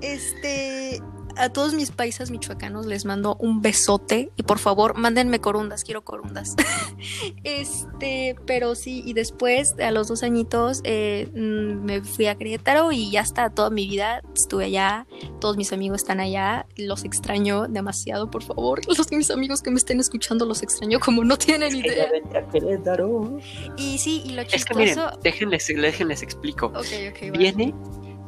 Este, 0.00 1.02
a 1.36 1.50
todos 1.50 1.74
mis 1.74 1.90
paisas 1.90 2.30
michoacanos 2.30 2.86
les 2.86 3.04
mando 3.04 3.36
un 3.36 3.62
besote 3.62 4.30
y 4.36 4.42
por 4.42 4.58
favor 4.58 4.96
mándenme 4.96 5.40
corundas, 5.40 5.84
quiero 5.84 6.04
corundas. 6.04 6.54
este, 7.44 8.36
pero 8.46 8.74
sí, 8.74 9.02
y 9.04 9.12
después 9.12 9.74
a 9.78 9.90
los 9.90 10.08
dos 10.08 10.22
añitos 10.22 10.80
eh, 10.84 11.28
mm, 11.34 11.84
me 11.84 12.02
fui 12.02 12.26
a 12.26 12.36
Querétaro 12.36 12.92
y 12.92 13.10
ya 13.10 13.20
está, 13.20 13.50
toda 13.50 13.70
mi 13.70 13.86
vida 13.86 14.22
estuve 14.34 14.64
allá, 14.64 15.06
todos 15.40 15.56
mis 15.56 15.72
amigos 15.72 16.02
están 16.02 16.20
allá, 16.20 16.66
los 16.76 17.04
extraño 17.04 17.68
demasiado, 17.68 18.30
por 18.30 18.42
favor. 18.42 18.80
Los 18.96 19.12
mis 19.12 19.30
amigos 19.30 19.62
que 19.62 19.70
me 19.70 19.76
estén 19.76 20.00
escuchando 20.00 20.46
los 20.46 20.62
extraño 20.62 20.98
como 21.00 21.22
no 21.22 21.36
tienen 21.36 21.68
Es 21.68 21.82
que 21.82 21.88
idea. 21.88 22.06
ya 22.06 22.12
vente 22.12 22.38
a 22.38 22.48
Querétaro. 22.48 23.38
Y 23.76 23.98
sí, 23.98 24.22
y 24.24 24.32
lo 24.32 24.42
Es 24.42 24.48
que 24.48 24.58
chistoso... 24.58 24.78
miren, 24.78 25.20
déjenles, 25.22 25.66
déjenles 25.66 26.22
explico. 26.22 26.66
Ok, 26.66 26.86
ok, 27.10 27.34
va. 27.34 27.38
Viene 27.38 27.74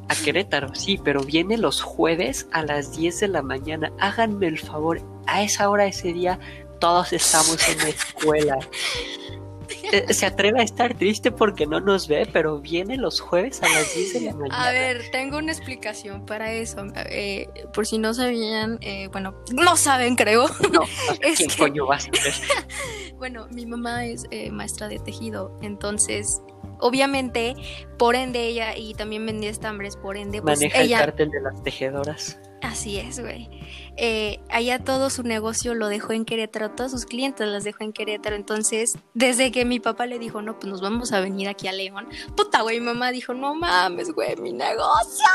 a 0.09 0.15
Querétaro, 0.15 0.75
sí, 0.75 0.99
pero 1.03 1.21
viene 1.23 1.57
los 1.59 1.81
jueves 1.83 2.47
a 2.53 2.63
las 2.63 2.97
10 2.97 3.21
de 3.21 3.29
la 3.29 3.43
mañana. 3.43 3.93
Háganme 4.01 4.47
el 4.47 4.59
favor, 4.59 5.01
a 5.27 5.43
esa 5.43 5.69
hora 5.71 5.87
ese 5.87 6.13
día 6.13 6.39
todos 6.81 7.13
estamos 7.13 7.59
en 7.69 7.79
la 7.79 7.89
escuela. 7.89 8.59
Eh, 9.93 10.13
Se 10.15 10.25
atreve 10.25 10.61
a 10.61 10.63
estar 10.63 10.95
triste 10.97 11.31
porque 11.31 11.67
no 11.67 11.79
nos 11.81 12.09
ve, 12.09 12.27
pero 12.33 12.59
viene 12.59 12.97
los 12.97 13.21
jueves 13.21 13.63
a 13.63 13.69
las 13.69 13.95
10 13.95 14.13
de 14.15 14.21
la 14.23 14.35
mañana. 14.35 14.67
A 14.69 14.73
ver, 14.73 15.03
tengo 15.13 15.37
una 15.39 15.53
explicación 15.53 16.25
para 16.25 16.53
eso. 16.53 16.87
Eh, 17.11 17.49
por 17.75 17.87
si 17.87 17.99
no 17.99 18.13
sabían, 18.15 18.79
eh, 18.81 19.09
bueno, 19.13 19.35
no 19.53 19.77
saben, 19.77 20.17
creo. 20.17 20.47
No, 20.73 20.83
es 21.23 21.37
¿quién 21.39 21.51
que- 21.51 21.57
coño 21.59 21.87
va 21.87 21.97
a 21.97 22.01
saber? 22.01 22.33
Bueno, 23.19 23.47
mi 23.51 23.67
mamá 23.67 24.07
es 24.07 24.25
eh, 24.31 24.51
maestra 24.51 24.89
de 24.89 25.01
tejido, 25.01 25.59
entonces, 25.61 26.41
obviamente, 26.81 27.55
por 27.99 28.15
ende 28.15 28.47
ella 28.47 28.77
y 28.77 28.95
también 28.95 29.25
vendía 29.27 29.51
estambres, 29.51 29.97
por 29.97 30.17
ende, 30.17 30.43
pues 30.43 30.59
Maneja 30.59 30.81
el 30.81 30.87
ella, 30.87 30.99
cártel 30.99 31.31
de 31.31 31.41
las 31.41 31.63
tejedoras. 31.63 32.39
así 32.63 32.99
es, 32.99 33.21
güey. 33.21 33.49
Eh, 33.97 34.41
allá 34.49 34.79
todo 34.79 35.11
su 35.11 35.23
negocio 35.23 35.75
lo 35.75 35.89
dejó 35.89 36.13
en 36.13 36.25
Querétaro, 36.25 36.71
todos 36.71 36.93
sus 36.93 37.05
clientes 37.05 37.47
las 37.49 37.65
dejó 37.65 37.85
en 37.85 37.93
Querétaro, 37.93 38.37
entonces, 38.37 38.97
desde 39.15 39.51
que 39.51 39.65
mi 39.65 39.81
papá 39.81 40.07
le 40.07 40.19
dijo, 40.19 40.41
no, 40.43 40.59
pues 40.59 40.71
nos 40.71 40.81
vamos 40.81 41.13
a 41.13 41.21
venir 41.21 41.49
aquí 41.49 41.67
a 41.67 41.73
León, 41.73 42.09
puta, 42.37 42.63
güey, 42.63 42.79
mi 42.79 42.87
mamá 42.87 43.11
dijo, 43.11 43.35
no 43.35 43.55
mames, 43.55 44.13
güey, 44.13 44.37
mi 44.37 44.53
negocio, 44.53 45.27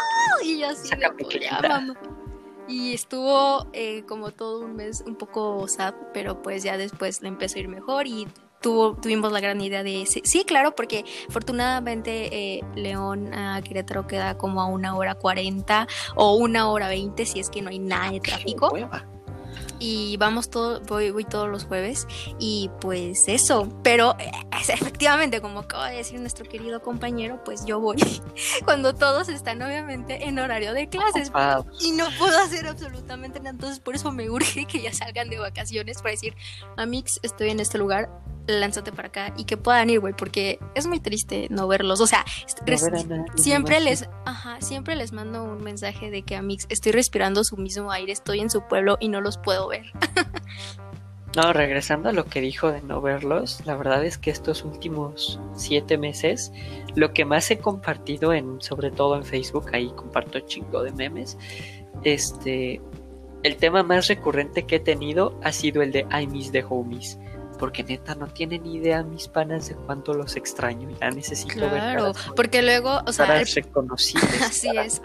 y 0.43 0.59
yo 0.59 0.69
así, 0.69 0.89
pues, 1.19 1.39
ya, 1.41 1.59
mamá. 1.62 1.93
Y 2.67 2.93
estuvo 2.93 3.67
eh, 3.73 4.03
como 4.07 4.31
todo 4.31 4.62
un 4.63 4.75
mes 4.75 5.03
un 5.05 5.15
poco 5.15 5.67
sad, 5.67 5.93
pero 6.13 6.41
pues 6.41 6.63
ya 6.63 6.77
después 6.77 7.21
le 7.21 7.27
empezó 7.27 7.57
a 7.57 7.59
ir 7.59 7.67
mejor 7.67 8.07
y 8.07 8.25
tuvo, 8.63 8.96
tuvimos 8.96 9.32
la 9.32 9.39
gran 9.39 9.62
idea 9.62 9.84
de... 9.84 10.05
Sí, 10.08 10.22
sí, 10.25 10.43
claro, 10.46 10.74
porque 10.74 11.05
afortunadamente 11.29 12.58
eh, 12.58 12.62
León 12.75 13.32
a 13.34 13.62
Querétaro 13.62 14.08
queda 14.08 14.36
como 14.38 14.62
a 14.62 14.65
una 14.65 14.96
hora 14.96 15.13
cuarenta 15.13 15.88
o 16.15 16.36
una 16.36 16.70
hora 16.70 16.88
veinte 16.88 17.27
si 17.27 17.39
es 17.39 17.51
que 17.51 17.62
no 17.62 17.70
hay 17.70 17.77
nada 17.77 18.12
de 18.12 18.20
tráfico. 18.22 18.74
Y 19.79 20.15
vamos 20.17 20.50
todo, 20.50 20.79
voy, 20.88 21.12
voy 21.12 21.25
todos 21.25 21.50
los 21.50 21.65
jueves 21.65 22.08
y 22.39 22.72
pues 22.79 23.25
eso. 23.27 23.67
Pero 23.84 24.15
eh, 24.17 24.32
efectivamente, 24.70 25.41
como 25.41 25.60
acaba 25.60 25.89
de 25.89 25.98
decir 25.98 26.20
nuestro 26.22 26.46
querido 26.46 26.82
compañero, 26.82 27.43
pues 27.43 27.65
yo 27.65 27.82
voy 27.82 27.98
cuando 28.65 28.96
todos 28.96 29.27
están 29.27 29.62
obviamente 29.62 30.25
en 30.25 30.39
horario 30.39 30.74
de 30.74 30.88
clases 30.88 31.32
y 31.82 31.91
no 31.91 32.05
puedo 32.17 32.38
hacer 32.39 32.65
absolutamente 32.65 33.39
nada. 33.39 33.51
Entonces, 33.51 33.82
por 33.82 33.96
eso 33.96 34.12
me 34.13 34.29
urge 34.29 34.65
que 34.65 34.82
ya 34.82 34.93
salgan 34.93 35.29
de 35.29 35.39
vacaciones 35.39 35.98
para 35.98 36.12
decir, 36.12 36.34
Amix, 36.77 37.20
estoy 37.22 37.50
en 37.50 37.60
este 37.60 37.77
lugar, 37.77 38.10
lánzate 38.47 38.91
para 38.91 39.07
acá 39.07 39.33
y 39.38 39.45
que 39.45 39.57
puedan 39.57 39.89
ir, 39.89 40.00
güey, 40.00 40.13
porque 40.13 40.59
es 40.75 40.88
muy 40.88 41.00
triste 41.00 41.47
no 41.50 41.67
verlos. 41.67 42.01
O 42.01 42.07
sea, 42.07 42.25
No 42.67 42.73
a 42.73 43.38
siempre 43.38 43.79
les, 43.79 44.07
ajá, 44.25 44.62
siempre 44.62 44.95
les 44.95 45.12
mando 45.12 45.43
un 45.43 45.63
mensaje 45.63 46.12
de 46.12 46.23
que 46.23 46.35
Amix, 46.35 46.65
estoy 46.69 46.91
respirando 46.91 47.43
su 47.43 47.57
mismo 47.57 47.91
aire, 47.91 48.12
estoy 48.12 48.39
en 48.39 48.50
su 48.50 48.67
pueblo 48.67 48.97
y 49.00 49.09
no 49.09 49.21
los 49.21 49.38
puedo 49.38 49.67
ver. 49.67 49.85
No, 51.35 51.51
regresando 51.51 52.09
a 52.09 52.12
lo 52.12 52.25
que 52.25 52.41
dijo 52.41 52.71
de 52.71 52.83
no 52.83 53.01
verlos, 53.01 53.65
la 53.65 53.75
verdad 53.75 54.05
es 54.05 54.19
que 54.19 54.29
estos 54.29 54.63
últimos 54.63 55.39
siete 55.55 55.97
meses, 55.97 56.51
lo 56.95 57.12
que 57.12 57.25
más 57.25 57.50
he 57.50 57.57
compartido 57.57 58.33
en, 58.33 58.62
sobre 58.62 58.91
todo 58.91 59.15
en 59.15 59.23
Facebook, 59.23 59.71
ahí 59.73 59.91
comparto 59.95 60.41
chingo 60.41 60.83
de 60.83 60.91
memes, 60.91 61.39
este, 62.03 62.81
el 63.41 63.57
tema 63.57 63.81
más 63.81 64.07
recurrente 64.07 64.67
que 64.67 64.75
he 64.75 64.79
tenido 64.79 65.39
ha 65.41 65.51
sido 65.51 65.81
el 65.81 65.91
de 65.91 66.05
I 66.12 66.27
miss 66.27 66.51
the 66.51 66.63
homies, 66.63 67.17
porque 67.63 67.82
neta 67.82 68.13
no 68.13 68.27
tienen 68.27 68.63
ni 68.63 68.75
idea 68.75 69.03
mis 69.03 69.29
panas 69.29 69.70
de 69.70 69.75
cuánto 69.75 70.13
los 70.13 70.36
extraño, 70.36 70.89
ya 71.00 71.10
necesito 71.12 71.62
ver 71.62 71.70
Claro, 71.70 72.12
porque 72.36 72.62
luego, 72.62 73.00
o 73.08 73.13
sea, 73.13 73.24
al, 73.24 73.32
caras 73.32 73.55
reconocibles, 73.55 74.41
Así 74.41 74.67
es, 74.77 75.01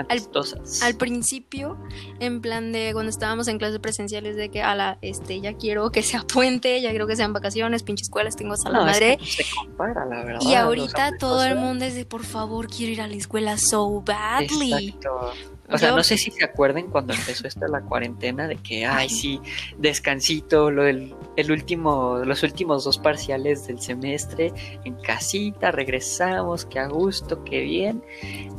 al- 0.82 0.96
principio, 0.96 1.78
en 2.18 2.40
plan 2.40 2.72
de 2.72 2.90
cuando 2.94 3.10
estábamos 3.10 3.46
en 3.46 3.58
clases 3.58 3.78
presenciales 3.78 4.34
de 4.34 4.48
que, 4.48 4.60
ala, 4.60 4.98
este, 5.02 5.40
ya 5.40 5.52
quiero 5.52 5.92
que 5.92 6.02
sea 6.02 6.22
puente, 6.22 6.80
ya 6.80 6.90
quiero 6.90 7.06
que 7.06 7.14
sean 7.14 7.32
vacaciones, 7.32 7.84
pinche 7.84 8.02
escuelas, 8.02 8.34
tengo 8.34 8.54
hasta 8.54 8.70
la 8.70 8.78
No, 8.80 8.86
es 8.88 8.92
madre. 8.96 9.16
que 9.18 9.22
no 9.24 9.30
se 9.30 9.44
compara, 9.56 10.04
la 10.04 10.24
verdad. 10.24 10.40
Y 10.42 10.54
ahorita 10.54 11.16
todo 11.16 11.44
el 11.44 11.54
mundo 11.54 11.84
es 11.84 11.94
de 11.94 12.06
por 12.06 12.24
favor 12.24 12.66
quiero 12.66 12.92
ir 12.92 13.02
a 13.02 13.06
la 13.06 13.14
escuela 13.14 13.56
so 13.56 14.02
badly. 14.02 14.88
Exacto. 14.88 15.32
O 15.70 15.78
sea, 15.78 15.92
no 15.92 16.02
sé 16.02 16.16
si 16.16 16.30
se 16.30 16.44
acuerden 16.44 16.90
cuando 16.90 17.12
empezó 17.12 17.46
esta 17.46 17.68
la 17.68 17.82
cuarentena 17.82 18.48
de 18.48 18.56
que, 18.56 18.86
ay, 18.86 19.08
sí, 19.08 19.40
descansito, 19.76 20.70
lo 20.70 20.84
del, 20.84 21.14
el 21.36 21.50
último, 21.50 22.18
los 22.24 22.42
últimos 22.42 22.84
dos 22.84 22.98
parciales 22.98 23.66
del 23.66 23.80
semestre 23.80 24.52
en 24.84 24.94
casita, 24.94 25.70
regresamos, 25.70 26.64
que 26.64 26.78
a 26.78 26.88
gusto, 26.88 27.44
que 27.44 27.60
bien. 27.60 28.02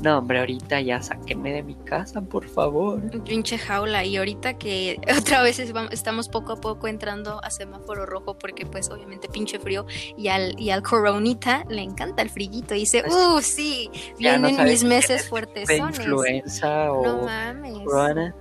No, 0.01 0.19
hombre, 0.19 0.39
ahorita 0.39 0.81
ya 0.81 1.01
sáquenme 1.01 1.51
de 1.51 1.63
mi 1.63 1.75
casa, 1.75 2.21
por 2.21 2.47
favor. 2.47 3.01
Pinche 3.23 3.57
jaula. 3.57 4.05
Y 4.05 4.17
ahorita 4.17 4.57
que 4.57 4.99
otra 5.17 5.41
vez 5.41 5.59
estamos 5.59 6.29
poco 6.29 6.53
a 6.53 6.61
poco 6.61 6.87
entrando 6.87 7.43
a 7.43 7.49
semáforo 7.49 8.05
rojo 8.05 8.37
porque 8.37 8.65
pues 8.65 8.89
obviamente 8.89 9.27
pinche 9.27 9.59
frío 9.59 9.85
y 10.17 10.27
al, 10.27 10.59
y 10.59 10.69
al 10.69 10.83
coronita 10.83 11.65
le 11.69 11.81
encanta 11.81 12.21
el 12.21 12.29
frillito 12.29 12.75
y 12.75 12.79
dice, 12.79 12.99
Así. 12.99 13.15
uh, 13.15 13.41
sí, 13.41 13.89
Ya 14.19 14.37
no 14.37 14.47
vienen 14.47 14.55
saben 14.55 14.71
mis 14.71 14.83
meses 14.83 15.27
fuertes. 15.27 15.69
Influenza 15.69 16.91
o 16.91 16.98
No 17.03 17.23
mames. 17.23 17.77
corona. 17.85 18.35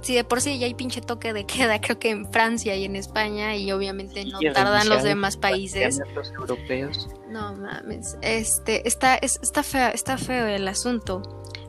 Sí, 0.00 0.16
de 0.16 0.24
por 0.24 0.40
sí 0.40 0.58
ya 0.58 0.66
hay 0.66 0.74
pinche 0.74 1.00
toque 1.00 1.32
de 1.32 1.46
queda, 1.46 1.80
creo 1.80 1.96
que 2.00 2.10
en 2.10 2.26
Francia 2.32 2.74
y 2.74 2.84
en 2.84 2.96
España, 2.96 3.54
y 3.54 3.70
obviamente 3.70 4.24
no 4.24 4.38
Y 4.40 4.52
tardan 4.52 4.88
los 4.88 5.04
demás 5.04 5.36
países. 5.36 6.00
Los 6.14 6.30
europeos. 6.32 7.08
No 7.28 7.54
mames, 7.54 8.16
este, 8.20 8.86
está, 8.88 9.14
es- 9.14 9.38
está 9.42 9.62
feo, 9.62 9.88
está 9.94 10.18
feo 10.18 10.46
el 10.48 10.66
asunto. 10.66 11.22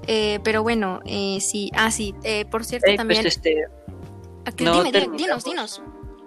Eh, 0.07 0.39
pero 0.43 0.63
bueno, 0.63 0.99
eh, 1.05 1.37
sí, 1.41 1.69
ah, 1.75 1.91
sí, 1.91 2.15
eh, 2.23 2.45
por 2.45 2.65
cierto 2.65 2.89
Eh, 2.89 2.97
también. 2.97 3.21
pues 3.21 3.35
este, 3.35 3.65
¿a 4.45 4.51
qué? 4.51 4.63
no 4.65 4.83
dime, 4.83 5.07
dinos, 5.15 5.43
dinos. 5.43 5.81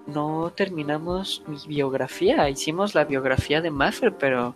no 0.07 0.53
terminamos 0.55 1.43
mi 1.49 1.59
biografía. 1.67 2.49
Hicimos 2.49 2.95
la 2.95 3.05
biografía 3.05 3.61
de 3.61 3.71
Maffer, 3.73 4.17
pero 4.17 4.55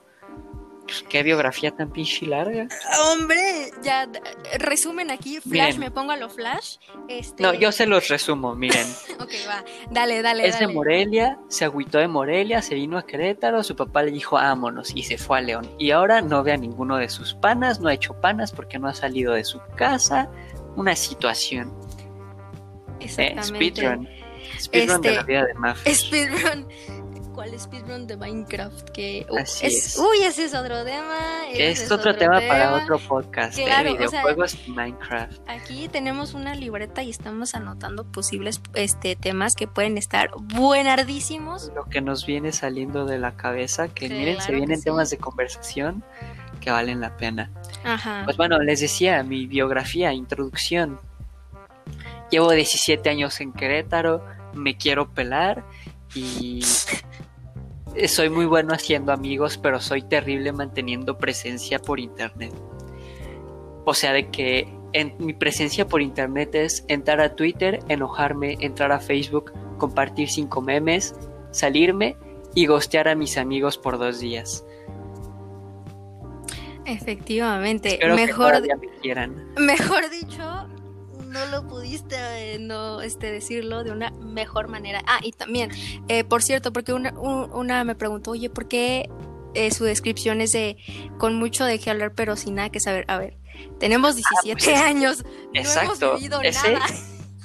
pues, 0.90 1.04
qué 1.08 1.22
biografía 1.22 1.70
tan 1.70 1.90
pinche 1.92 2.26
larga. 2.26 2.66
Hombre, 3.04 3.70
ya, 3.82 4.08
resumen 4.58 5.10
aquí, 5.10 5.40
Flash, 5.40 5.74
Miren. 5.74 5.80
me 5.80 5.90
pongo 5.90 6.10
a 6.12 6.16
lo 6.16 6.28
Flash. 6.28 6.76
Este, 7.08 7.42
No, 7.42 7.54
yo 7.54 7.70
se 7.70 7.86
los 7.86 8.08
resumo, 8.08 8.54
miren. 8.54 8.86
Ok, 9.20 9.30
va, 9.48 9.64
dale, 9.90 10.22
dale, 10.22 10.46
Es 10.46 10.58
de. 10.58 10.66
Morelia, 10.66 11.38
se 11.48 11.64
agüitó 11.64 11.98
de 11.98 12.08
Morelia, 12.08 12.62
se 12.62 12.74
vino 12.74 12.98
a 12.98 13.06
Querétaro, 13.06 13.62
su 13.62 13.76
papá 13.76 14.02
le 14.02 14.10
dijo 14.10 14.36
vámonos 14.36 14.90
y 14.94 15.02
se 15.04 15.18
fue 15.18 15.38
a 15.38 15.40
León. 15.42 15.70
Y 15.78 15.90
ahora 15.92 16.20
no 16.22 16.42
ve 16.42 16.52
a 16.52 16.56
ninguno 16.56 16.96
de 16.96 17.08
sus 17.08 17.34
panas, 17.34 17.80
no 17.80 17.88
ha 17.88 17.94
hecho 17.94 18.14
panas 18.20 18.50
porque 18.52 18.78
no 18.78 18.88
ha 18.88 18.94
salido 18.94 19.34
de 19.34 19.44
su 19.44 19.60
casa. 19.76 20.28
Una 20.76 20.96
situación. 20.96 21.72
Eh, 23.00 23.04
Exactamente. 23.04 23.44
speedrun. 23.44 24.08
Speedrun 24.60 25.00
de 25.02 25.08
Este, 25.08 25.16
la 25.20 25.22
vida 25.22 25.44
de 25.46 25.54
Maffer. 25.54 25.94
Speedrun. 25.94 26.68
¿Cuál 27.34 27.58
speedrun 27.58 28.06
de 28.06 28.16
Minecraft? 28.16 28.90
Que 28.90 29.26
uh, 29.30 29.38
Así 29.38 29.66
es. 29.66 29.98
Uy, 29.98 30.24
ese 30.24 30.44
es 30.44 30.54
otro 30.54 30.84
tema. 30.84 31.18
Que 31.52 31.70
es 31.70 31.90
otro 31.90 32.14
tema 32.16 32.40
para 32.40 32.74
otro 32.74 32.98
podcast 32.98 33.56
Claro, 33.56 33.94
de 33.94 34.06
o 34.06 34.08
sea- 34.08 34.20
videojuegos 34.22 34.56
y 34.66 34.70
Minecraft. 34.70 35.40
Aquí 35.48 35.88
tenemos 35.88 36.34
una 36.34 36.54
libreta 36.54 37.02
y 37.02 37.10
estamos 37.10 37.54
anotando 37.54 38.04
posibles 38.04 38.60
este, 38.74 39.16
temas 39.16 39.54
que 39.54 39.66
pueden 39.66 39.96
estar 39.98 40.30
buenardísimos. 40.36 41.72
Lo 41.74 41.84
que 41.84 42.00
nos 42.00 42.26
viene 42.26 42.52
saliendo 42.52 43.04
de 43.06 43.18
la 43.18 43.36
cabeza, 43.36 43.88
que 43.88 44.08
miren, 44.08 44.40
se 44.40 44.52
vienen 44.52 44.78
sí. 44.78 44.84
temas 44.84 45.10
de 45.10 45.18
conversación 45.18 46.04
que 46.60 46.70
valen 46.70 47.00
la 47.00 47.16
pena. 47.16 47.50
Ajá. 47.84 48.22
Pues 48.24 48.36
bueno, 48.36 48.58
les 48.60 48.80
decía, 48.80 49.22
mi 49.22 49.46
biografía, 49.46 50.12
introducción. 50.12 51.00
Llevo 52.30 52.52
17 52.52 53.08
años 53.10 53.40
en 53.40 53.52
Querétaro, 53.52 54.24
me 54.52 54.76
quiero 54.76 55.10
pelar 55.10 55.64
y 56.14 56.62
soy 58.06 58.30
muy 58.30 58.46
bueno 58.46 58.72
haciendo 58.72 59.12
amigos, 59.12 59.58
pero 59.58 59.80
soy 59.80 60.02
terrible 60.02 60.52
manteniendo 60.52 61.18
presencia 61.18 61.78
por 61.78 62.00
internet. 62.00 62.52
O 63.84 63.94
sea, 63.94 64.12
de 64.12 64.28
que 64.30 64.72
en, 64.92 65.14
mi 65.18 65.32
presencia 65.32 65.86
por 65.86 66.02
internet 66.02 66.54
es 66.54 66.84
entrar 66.88 67.20
a 67.20 67.34
Twitter, 67.34 67.80
enojarme, 67.88 68.56
entrar 68.60 68.92
a 68.92 69.00
Facebook, 69.00 69.52
compartir 69.78 70.28
cinco 70.28 70.60
memes, 70.60 71.14
salirme 71.50 72.16
y 72.54 72.66
gostear 72.66 73.08
a 73.08 73.14
mis 73.14 73.36
amigos 73.36 73.78
por 73.78 73.98
dos 73.98 74.20
días. 74.20 74.64
Efectivamente. 76.84 77.94
Espero 77.94 78.16
que 78.16 78.26
Mejor, 78.26 78.48
todavía 78.48 78.76
me 78.76 78.88
quieran. 79.00 79.52
mejor 79.58 80.10
dicho, 80.10 80.68
no 81.30 81.46
lo 81.46 81.66
pudiste 81.66 82.16
eh, 82.16 82.58
no 82.58 83.00
este 83.00 83.30
decirlo 83.30 83.84
de 83.84 83.92
una 83.92 84.10
mejor 84.10 84.68
manera. 84.68 85.02
Ah, 85.06 85.20
y 85.22 85.32
también, 85.32 85.70
eh, 86.08 86.24
por 86.24 86.42
cierto, 86.42 86.72
porque 86.72 86.92
una, 86.92 87.12
una 87.18 87.84
me 87.84 87.94
preguntó, 87.94 88.32
oye, 88.32 88.50
¿por 88.50 88.68
qué 88.68 89.08
eh, 89.54 89.70
su 89.70 89.84
descripción 89.84 90.40
es 90.40 90.52
de 90.52 90.76
con 91.18 91.36
mucho 91.36 91.64
de 91.64 91.78
qué 91.78 91.90
hablar, 91.90 92.12
pero 92.14 92.36
sin 92.36 92.56
nada 92.56 92.70
que 92.70 92.80
saber? 92.80 93.04
A 93.08 93.18
ver, 93.18 93.36
tenemos 93.78 94.16
17 94.16 94.52
ah, 94.52 94.56
pues 94.58 94.80
años, 94.82 95.24
exacto, 95.54 95.94
no 95.94 96.06
hemos 96.06 96.20
vivido 96.20 96.42
ese, 96.42 96.72
nada. 96.72 96.86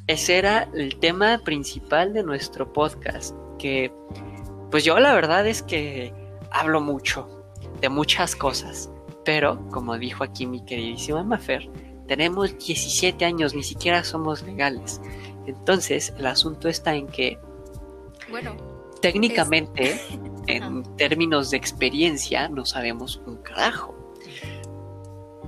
Ese 0.08 0.38
era 0.38 0.70
el 0.74 0.98
tema 0.98 1.40
principal 1.44 2.14
de 2.14 2.24
nuestro 2.24 2.74
podcast, 2.74 3.36
que 3.60 3.92
pues 4.72 4.84
yo 4.84 5.00
la 5.00 5.14
verdad 5.14 5.48
es 5.48 5.62
que 5.62 6.14
hablo 6.52 6.82
mucho 6.82 7.30
de 7.82 7.90
muchas 7.90 8.36
cosas, 8.36 8.90
pero 9.24 9.68
como 9.70 9.98
dijo 9.98 10.24
aquí 10.24 10.48
mi 10.48 10.64
queridísima 10.66 11.24
Mafer, 11.24 11.70
tenemos 12.08 12.58
17 12.58 13.26
años, 13.26 13.54
ni 13.54 13.64
siquiera 13.64 14.04
somos 14.04 14.44
legales. 14.44 15.02
Entonces, 15.46 16.14
el 16.18 16.26
asunto 16.26 16.68
está 16.70 16.96
en 16.96 17.08
que, 17.08 17.40
bueno, 18.30 18.56
técnicamente, 19.02 20.00
en 20.48 20.84
términos 20.98 21.52
de 21.52 21.58
experiencia, 21.58 22.50
no 22.50 22.66
sabemos 22.66 23.22
un 23.26 23.38
carajo. 23.38 23.96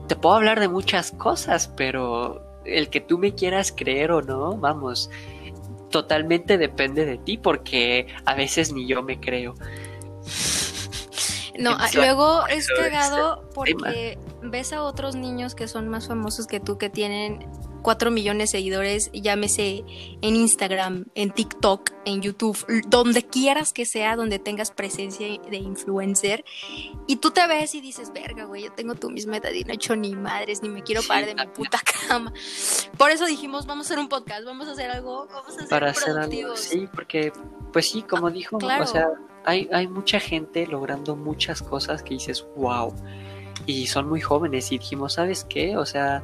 Te 0.08 0.16
puedo 0.16 0.36
hablar 0.36 0.60
de 0.60 0.68
muchas 0.68 1.12
cosas, 1.12 1.68
pero 1.76 2.44
el 2.66 2.90
que 2.90 3.02
tú 3.02 3.18
me 3.18 3.34
quieras 3.34 3.74
creer 3.76 4.12
o 4.12 4.22
no, 4.22 4.56
vamos, 4.58 5.10
totalmente 5.90 6.58
depende 6.58 7.06
de 7.06 7.18
ti, 7.18 7.38
porque 7.38 8.08
a 8.26 8.36
veces 8.36 8.72
ni 8.74 8.88
yo 8.88 9.04
me 9.04 9.20
creo. 9.20 9.56
No, 11.58 11.78
luego 11.96 12.46
es 12.50 12.68
cagado 12.68 13.50
porque 13.54 14.18
ves 14.51 14.74
a 14.74 14.84
otros 14.84 15.16
niños 15.16 15.56
que 15.56 15.68
son 15.68 15.88
más 15.88 16.08
famosos 16.08 16.48
que 16.48 16.60
tú, 16.60 16.77
que 16.77 16.89
tienen 16.89 17.50
4 17.82 18.12
millones 18.12 18.51
de 18.51 18.58
seguidores, 18.58 19.12
llámese 19.13 19.84
en 20.22 20.36
Instagram, 20.36 21.06
en 21.16 21.32
TikTok, 21.32 21.92
en 22.06 22.22
YouTube, 22.22 22.58
donde 22.88 23.24
quieras 23.24 23.74
que 23.74 23.86
sea, 23.86 24.16
donde 24.16 24.39
tengas 24.39 24.72
presencia 24.72 25.27
de 25.27 25.58
influencer, 25.58 26.44
y 27.08 27.18
tú 27.18 27.32
te 27.32 27.46
ves 27.48 27.75
y 27.75 27.82
dices, 27.82 28.12
verga, 28.12 28.46
güey, 28.46 28.63
yo 28.63 28.74
tengo 28.74 28.96
tu 28.96 29.10
misma 29.10 29.38
edad 29.38 29.51
y 29.51 29.63
no 29.63 29.72
he 29.72 29.75
hecho 29.75 29.96
ni 29.96 30.16
madres, 30.16 30.62
ni 30.62 30.70
me 30.70 30.84
quiero 30.84 31.01
parar 31.08 31.25
de 31.25 31.36
mi 31.36 31.48
puta 31.48 31.80
cama. 32.08 32.34
Por 32.98 33.12
eso 33.12 33.25
dijimos, 33.25 33.66
vamos 33.66 33.86
a 33.86 33.88
hacer 33.88 34.00
un 34.00 34.10
podcast, 34.10 34.44
vamos 34.46 34.68
a 34.68 34.72
hacer 34.72 34.89
algo, 34.92 35.27
vamos 35.27 35.51
a 35.51 35.56
hacer 35.56 35.70
Para 35.70 35.92
hacer 35.92 36.18
algo, 36.18 36.56
sí, 36.56 36.88
porque, 36.94 37.32
pues 37.72 37.89
sí, 37.89 38.01
como 38.01 38.30
dijo, 38.32 38.58
o 38.58 38.86
sea 38.86 39.08
hay, 39.48 39.70
hay 39.72 39.88
mucha 39.88 40.20
gente 40.20 40.68
logrando 40.68 41.16
muchas 41.16 41.62
cosas 41.62 42.04
que 42.04 42.16
dices, 42.16 42.46
wow. 42.58 42.94
Y 43.67 43.86
son 43.86 44.09
muy 44.09 44.21
jóvenes 44.21 44.71
y 44.71 44.79
dijimos, 44.79 45.13
¿sabes 45.13 45.45
qué? 45.47 45.77
O 45.77 45.86
sea, 45.86 46.24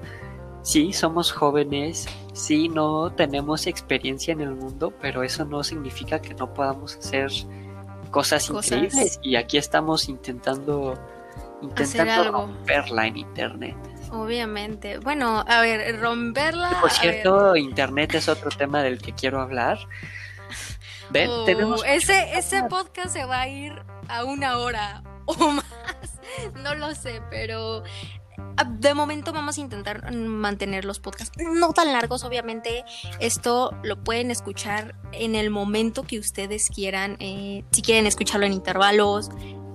sí, 0.64 0.94
somos 0.94 1.32
jóvenes, 1.32 2.08
sí, 2.34 2.70
no 2.70 3.12
tenemos 3.12 3.68
experiencia 3.68 4.32
en 4.32 4.42
el 4.42 4.56
mundo, 4.56 4.92
pero 5.02 5.22
eso 5.22 5.46
no 5.46 5.64
significa 5.64 6.20
que 6.20 6.34
no 6.34 6.52
podamos 6.52 6.96
hacer 6.96 7.30
cosas, 8.10 8.50
increíbles. 8.50 9.20
Y 9.22 9.36
aquí 9.36 9.58
estamos 9.58 10.10
intentando, 10.10 10.98
intentando 11.62 12.32
romperla 12.32 13.08
en 13.08 13.18
Internet. 13.18 13.76
Obviamente. 14.12 15.00
Bueno, 15.00 15.44
a 15.48 15.62
ver, 15.62 16.00
romperla. 16.00 16.80
por 16.80 16.92
cierto, 16.92 17.56
Internet 17.56 18.16
es 18.16 18.30
otro 18.30 18.50
tema 18.50 18.82
del 18.82 19.00
que 19.00 19.14
quiero 19.14 19.42
hablar. 19.42 19.80
Oh, 21.28 21.84
ese, 21.86 22.38
ese 22.38 22.64
podcast 22.64 23.10
se 23.10 23.26
va 23.26 23.42
a 23.42 23.48
ir 23.48 23.74
a 24.08 24.24
una 24.24 24.58
hora 24.58 25.04
o 25.26 25.52
más. 25.52 25.66
No 26.64 26.76
lo 26.76 26.94
sé, 26.96 27.22
pero 27.30 27.84
ah, 28.58 28.64
de 28.64 28.94
momento 28.94 29.34
vamos 29.34 29.58
a 29.58 29.62
intentar 29.62 30.12
mantener 30.14 30.86
los 30.86 31.00
podcasts 31.00 31.38
no 31.38 31.74
tan 31.74 31.92
largos, 31.92 32.24
obviamente. 32.24 32.84
Esto 33.20 33.72
lo 33.84 34.04
pueden 34.04 34.32
escuchar 34.32 34.96
en 35.12 35.36
el 35.36 35.50
momento 35.50 36.04
que 36.04 36.20
ustedes 36.20 36.70
quieran. 36.70 37.18
Eh, 37.20 37.64
si 37.72 37.82
quieren 37.82 38.08
escucharlo 38.08 38.46
en 38.46 38.54
intervalos, 38.54 39.30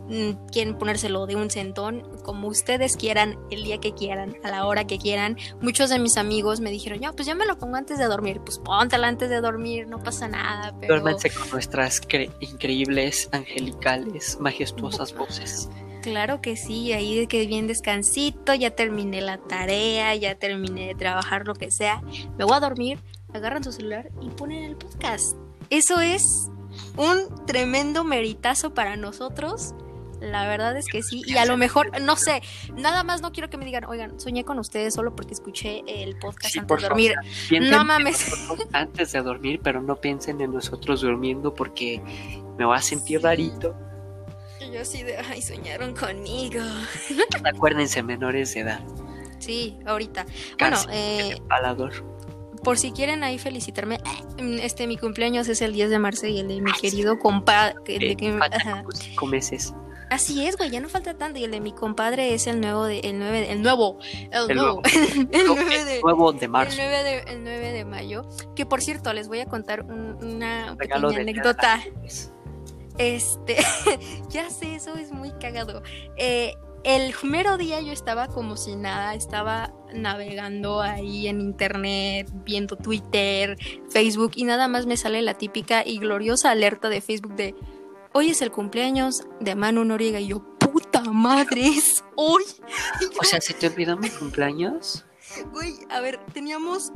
Mm, 0.09 0.47
quieren 0.51 0.79
ponérselo 0.79 1.27
de 1.27 1.37
un 1.37 1.51
centón, 1.51 2.03
como 2.23 2.49
ustedes 2.49 2.97
quieran, 2.97 3.39
el 3.51 3.65
día 3.65 3.79
que 3.79 3.93
quieran, 3.93 4.37
a 4.43 4.51
la 4.51 4.65
hora 4.65 4.87
que 4.87 4.99
quieran. 4.99 5.37
Muchos 5.61 5.91
de 5.91 5.99
mis 5.99 6.17
amigos 6.17 6.61
me 6.61 6.71
dijeron, 6.71 7.01
ya, 7.01 7.13
pues 7.13 7.27
ya 7.27 7.35
me 7.35 7.45
lo 7.45 7.59
pongo 7.59 7.77
antes 7.77 7.99
de 7.99 8.07
dormir. 8.07 8.41
Pues 8.45 8.59
póntela 8.59 9.09
antes 9.09 9.29
de 9.29 9.41
dormir, 9.43 9.87
no 9.87 9.99
pasa 9.99 10.27
nada. 10.27 10.75
Pero... 10.81 11.03
con 11.03 11.51
nuestras 11.53 12.01
increíbles, 12.41 13.29
angelicales, 13.33 14.39
majestuosas 14.41 15.15
voces. 15.15 15.69
Claro 16.03 16.41
que 16.41 16.57
sí, 16.57 16.93
ahí 16.93 17.19
de 17.19 17.27
que 17.27 17.47
bien 17.47 17.67
descansito, 17.67 18.55
ya 18.55 18.71
terminé 18.71 19.21
la 19.21 19.39
tarea, 19.39 20.15
ya 20.15 20.35
terminé 20.37 20.87
de 20.87 20.95
trabajar 20.95 21.47
lo 21.47 21.55
que 21.55 21.71
sea, 21.71 22.03
me 22.37 22.45
voy 22.45 22.55
a 22.55 22.61
dormir, 22.61 23.01
agarran 23.35 23.65
su 23.65 23.73
celular 23.73 24.11
y 24.21 24.31
ponen 24.31 24.65
el 24.65 24.77
podcast. 24.77 25.37
Eso 25.71 26.01
es 26.01 26.49
un 26.97 27.47
tremendo 27.47 28.05
meritazo 28.05 28.75
para 28.75 28.97
nosotros 28.97 29.75
la 30.21 30.49
verdad 30.49 30.77
es 30.77 30.87
que 30.87 31.03
sí. 31.03 31.23
Y 31.27 31.37
a 31.37 31.45
lo 31.45 31.57
mejor, 31.57 32.01
no 32.01 32.17
sé, 32.17 32.43
nada 32.75 33.05
más 33.05 33.21
no 33.21 33.33
quiero 33.33 33.49
que 33.51 33.57
me 33.57 33.65
digan, 33.65 33.85
oigan, 33.85 34.19
soñé 34.19 34.45
con 34.45 34.59
ustedes 34.59 34.95
solo 34.95 35.15
porque 35.15 35.35
escuché 35.35 35.83
el 35.87 36.17
podcast 36.19 36.57
antes 36.57 36.83
de 36.83 36.89
dormir. 36.89 37.15
no 37.61 37.85
mames. 37.85 38.33
Antes 38.73 39.13
de 39.13 39.23
dormir, 39.23 39.61
pero 39.63 39.81
no 39.81 39.97
piensen 39.97 40.41
en 40.41 40.53
nosotros 40.53 41.01
durmiendo 41.03 41.55
porque 41.55 42.03
me 42.59 42.65
va 42.65 42.77
a 42.77 42.83
sentir 42.83 43.23
rarito. 43.23 43.77
Y 44.69 44.73
yo 44.73 44.83
así 44.83 45.03
de, 45.03 45.17
ay, 45.17 45.41
soñaron 45.41 45.95
conmigo. 45.95 46.61
Acuérdense, 47.45 48.03
menores 48.03 48.55
de 48.55 48.61
edad. 48.61 48.81
Sí, 49.39 49.79
ahorita. 49.87 50.27
bueno, 50.59 50.77
eh, 50.91 51.37
por 52.63 52.77
si 52.77 52.91
quieren 52.91 53.23
ahí 53.23 53.39
felicitarme, 53.39 54.01
este 54.61 54.87
mi 54.87 54.97
cumpleaños 54.97 55.49
es 55.49 55.63
el 55.63 55.73
10 55.73 55.91
de 55.91 55.99
marzo 55.99 56.27
y 56.27 56.41
el 56.41 56.49
de 56.49 56.61
mi 56.61 56.73
querido 56.73 57.19
compadre. 57.19 57.77
Eh, 57.87 58.17
cinco 58.95 59.27
meses. 59.27 59.73
Así 60.11 60.47
es, 60.47 60.57
güey, 60.57 60.71
ya 60.71 60.81
no 60.81 60.89
falta 60.89 61.15
tanto. 61.15 61.39
Y 61.39 61.45
el 61.45 61.51
de 61.51 61.61
mi 61.61 61.73
compadre 61.73 62.35
es 62.35 62.47
el 62.47 62.61
nuevo 62.61 62.85
de, 62.85 63.01
el 63.01 63.19
9 63.19 63.53
el 63.53 63.63
nuevo, 63.63 63.99
el, 64.31 64.57
nuevo, 64.57 64.83
el, 65.33 65.47
9 65.47 65.85
de, 65.85 66.01
nuevo 66.01 66.33
de 66.33 66.49
marzo. 66.49 66.81
El 66.81 66.89
9 66.89 67.05
de, 67.05 67.33
el 67.33 67.45
9 67.45 67.73
de 67.73 67.85
mayo. 67.85 68.23
Que 68.57 68.65
por 68.67 68.83
cierto, 68.83 69.13
les 69.13 69.29
voy 69.29 69.41
a 69.41 69.47
contar 69.47 69.85
una 69.85 70.75
pequeña 70.79 71.21
anécdota. 71.21 71.85
Este, 72.99 73.57
ya 74.29 74.51
sé, 74.51 74.75
eso 74.75 74.97
es 74.97 75.13
muy 75.13 75.31
cagado. 75.33 75.83
Eh, 76.17 76.55
el 76.85 77.15
mero 77.23 77.57
día 77.57 77.81
yo 77.81 77.93
estaba 77.93 78.29
como 78.29 78.57
si 78.57 78.77
nada, 78.77 79.15
estaba 79.15 79.73
navegando 79.93 80.81
ahí 80.81 81.29
en 81.29 81.41
internet, 81.41 82.29
viendo 82.45 82.77
Twitter, 82.77 83.57
Facebook 83.91 84.33
y 84.37 84.45
nada 84.45 84.69
más 84.69 84.87
me 84.87 84.97
sale 84.97 85.23
la 85.23 85.35
típica 85.35 85.85
y 85.85 85.99
gloriosa 85.99 86.51
alerta 86.51 86.89
de 86.89 87.01
Facebook 87.01 87.35
de 87.35 87.55
hoy 88.13 88.31
es 88.31 88.43
el 88.43 88.51
cumpleaños 88.51 89.25
de 89.41 89.55
Manu 89.55 89.85
Noriega 89.85 90.21
y 90.21 90.29
yo, 90.29 90.41
puta 90.59 91.03
madre, 91.03 91.67
es 91.69 92.05
hoy. 92.17 92.45
O 93.21 93.25
sea, 93.25 93.41
¿se 93.41 93.55
te 93.55 93.67
olvidó 93.67 93.97
mi 93.97 94.11
cumpleaños? 94.11 95.05
Güey, 95.53 95.75
a 95.91 96.01
ver, 96.01 96.21
teníamos 96.33 96.93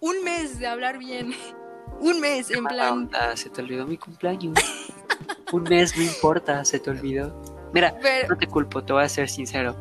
un 0.00 0.24
mes 0.24 0.58
de 0.58 0.66
hablar 0.66 0.98
bien. 0.98 1.34
Un 2.00 2.20
mes, 2.20 2.50
en 2.50 2.64
plan. 2.64 3.08
se 3.36 3.50
te 3.50 3.62
olvidó 3.62 3.86
mi 3.86 3.96
cumpleaños. 3.96 4.58
Un 5.52 5.62
mes, 5.64 5.96
no 5.96 6.02
importa, 6.02 6.64
se 6.64 6.78
te 6.78 6.90
olvidó. 6.90 7.34
Mira, 7.72 7.96
no 8.28 8.36
te 8.36 8.46
culpo, 8.46 8.82
te 8.84 8.92
voy 8.92 9.02
a 9.02 9.08
ser 9.08 9.28
sincero. 9.28 9.76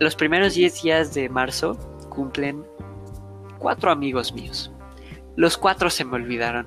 Los 0.00 0.16
primeros 0.16 0.54
10 0.54 0.82
días 0.82 1.14
de 1.14 1.28
marzo 1.28 1.74
cumplen 2.08 2.64
cuatro 3.58 3.90
amigos 3.90 4.32
míos. 4.32 4.70
Los 5.36 5.56
cuatro 5.56 5.90
se 5.90 6.04
me 6.04 6.16
olvidaron. 6.16 6.66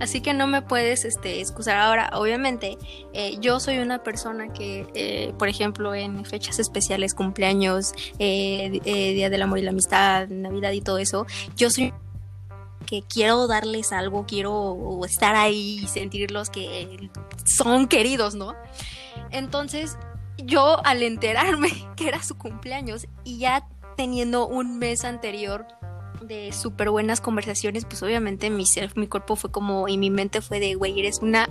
Así 0.00 0.20
que 0.20 0.32
no 0.32 0.46
me 0.46 0.62
puedes 0.62 1.04
este, 1.04 1.40
excusar. 1.40 1.76
Ahora, 1.76 2.10
obviamente, 2.14 2.78
eh, 3.12 3.36
yo 3.40 3.58
soy 3.58 3.78
una 3.78 4.02
persona 4.02 4.52
que, 4.52 4.86
eh, 4.94 5.32
por 5.38 5.48
ejemplo, 5.48 5.94
en 5.94 6.24
fechas 6.24 6.58
especiales, 6.58 7.14
cumpleaños, 7.14 7.94
eh, 8.18 8.80
Día 8.84 9.30
del 9.30 9.42
Amor 9.42 9.58
y 9.58 9.62
la 9.62 9.70
Amistad, 9.70 10.28
Navidad 10.28 10.72
y 10.72 10.80
todo 10.80 10.98
eso, 10.98 11.26
yo 11.56 11.70
soy 11.70 11.92
que 12.88 13.02
quiero 13.02 13.46
darles 13.46 13.92
algo, 13.92 14.24
quiero 14.26 15.00
estar 15.04 15.36
ahí 15.36 15.80
y 15.82 15.88
sentirlos 15.88 16.48
que 16.48 17.10
son 17.44 17.86
queridos, 17.86 18.34
¿no? 18.34 18.54
Entonces, 19.30 19.98
yo 20.38 20.84
al 20.86 21.02
enterarme 21.02 21.70
que 21.96 22.08
era 22.08 22.22
su 22.22 22.38
cumpleaños 22.38 23.06
y 23.24 23.38
ya 23.38 23.68
teniendo 23.98 24.48
un 24.48 24.78
mes 24.78 25.04
anterior 25.04 25.66
de 26.28 26.52
súper 26.52 26.90
buenas 26.90 27.20
conversaciones, 27.20 27.84
pues 27.84 28.02
obviamente 28.02 28.50
mi 28.50 28.66
self, 28.66 28.96
mi 28.96 29.08
cuerpo 29.08 29.34
fue 29.34 29.50
como, 29.50 29.88
y 29.88 29.96
mi 29.96 30.10
mente 30.10 30.40
fue 30.42 30.60
de, 30.60 30.74
güey, 30.74 30.98
eres 31.00 31.20
una 31.20 31.48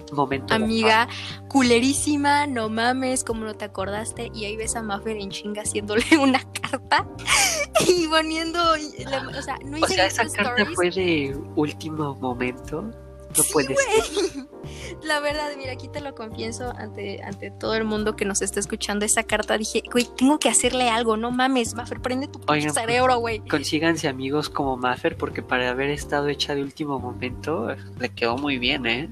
amiga 0.50 1.08
culerísima, 1.50 2.48
no 2.48 2.70
mames, 2.70 3.24
como 3.24 3.44
no 3.44 3.56
te 3.56 3.66
acordaste, 3.66 4.32
y 4.34 4.46
ahí 4.46 4.56
ves 4.56 4.76
a 4.76 4.84
Maffer 4.84 5.18
en 5.18 5.32
chinga 5.32 5.64
haciéndole 5.64 6.06
una 6.22 6.42
carta 6.62 7.08
y 7.88 8.08
poniendo, 8.08 8.60
o 8.62 9.42
sea, 9.42 9.58
no 9.66 9.78
hice 9.78 9.86
O 9.86 9.88
sea, 9.88 10.06
esa 10.06 10.26
carta 10.28 10.66
fue 10.76 10.92
de 10.92 11.36
último 11.56 12.16
momento. 12.16 12.90
No 13.38 13.44
puede 13.52 13.76
ser. 13.76 14.48
La 15.04 15.20
verdad, 15.20 15.52
mira, 15.58 15.74
aquí 15.74 15.88
te 15.88 16.02
lo 16.02 16.16
confieso 16.16 16.74
ante, 16.76 17.22
ante 17.24 17.52
todo 17.52 17.76
el 17.76 17.84
mundo 17.84 18.16
que 18.16 18.26
nos 18.26 18.42
está 18.42 18.60
escuchando 18.60 19.06
esa 19.06 19.24
carta. 19.24 19.58
Dije, 19.58 19.84
güey, 19.92 20.08
tengo 20.18 20.40
que 20.40 20.50
hacerle 20.50 20.90
algo, 20.90 21.18
no 21.18 21.32
mames, 21.32 21.76
Maffer, 21.76 22.02
prende 22.02 22.28
tu 22.28 22.42
Oigan, 22.48 22.74
cerebro, 22.74 23.20
güey. 23.20 23.40
Consíganse 23.40 24.08
amigos 24.08 24.50
como 24.50 24.76
Maffer 24.76 25.16
porque 25.18 25.42
para 25.42 25.70
haber 25.70 25.90
estado 25.90 26.28
hecha 26.28 26.56
de 26.56 26.64
último 26.64 27.00
momento 27.00 27.68
le 28.00 28.10
quedó 28.10 28.38
muy 28.38 28.58
bien, 28.58 28.86
¿eh? 28.86 29.10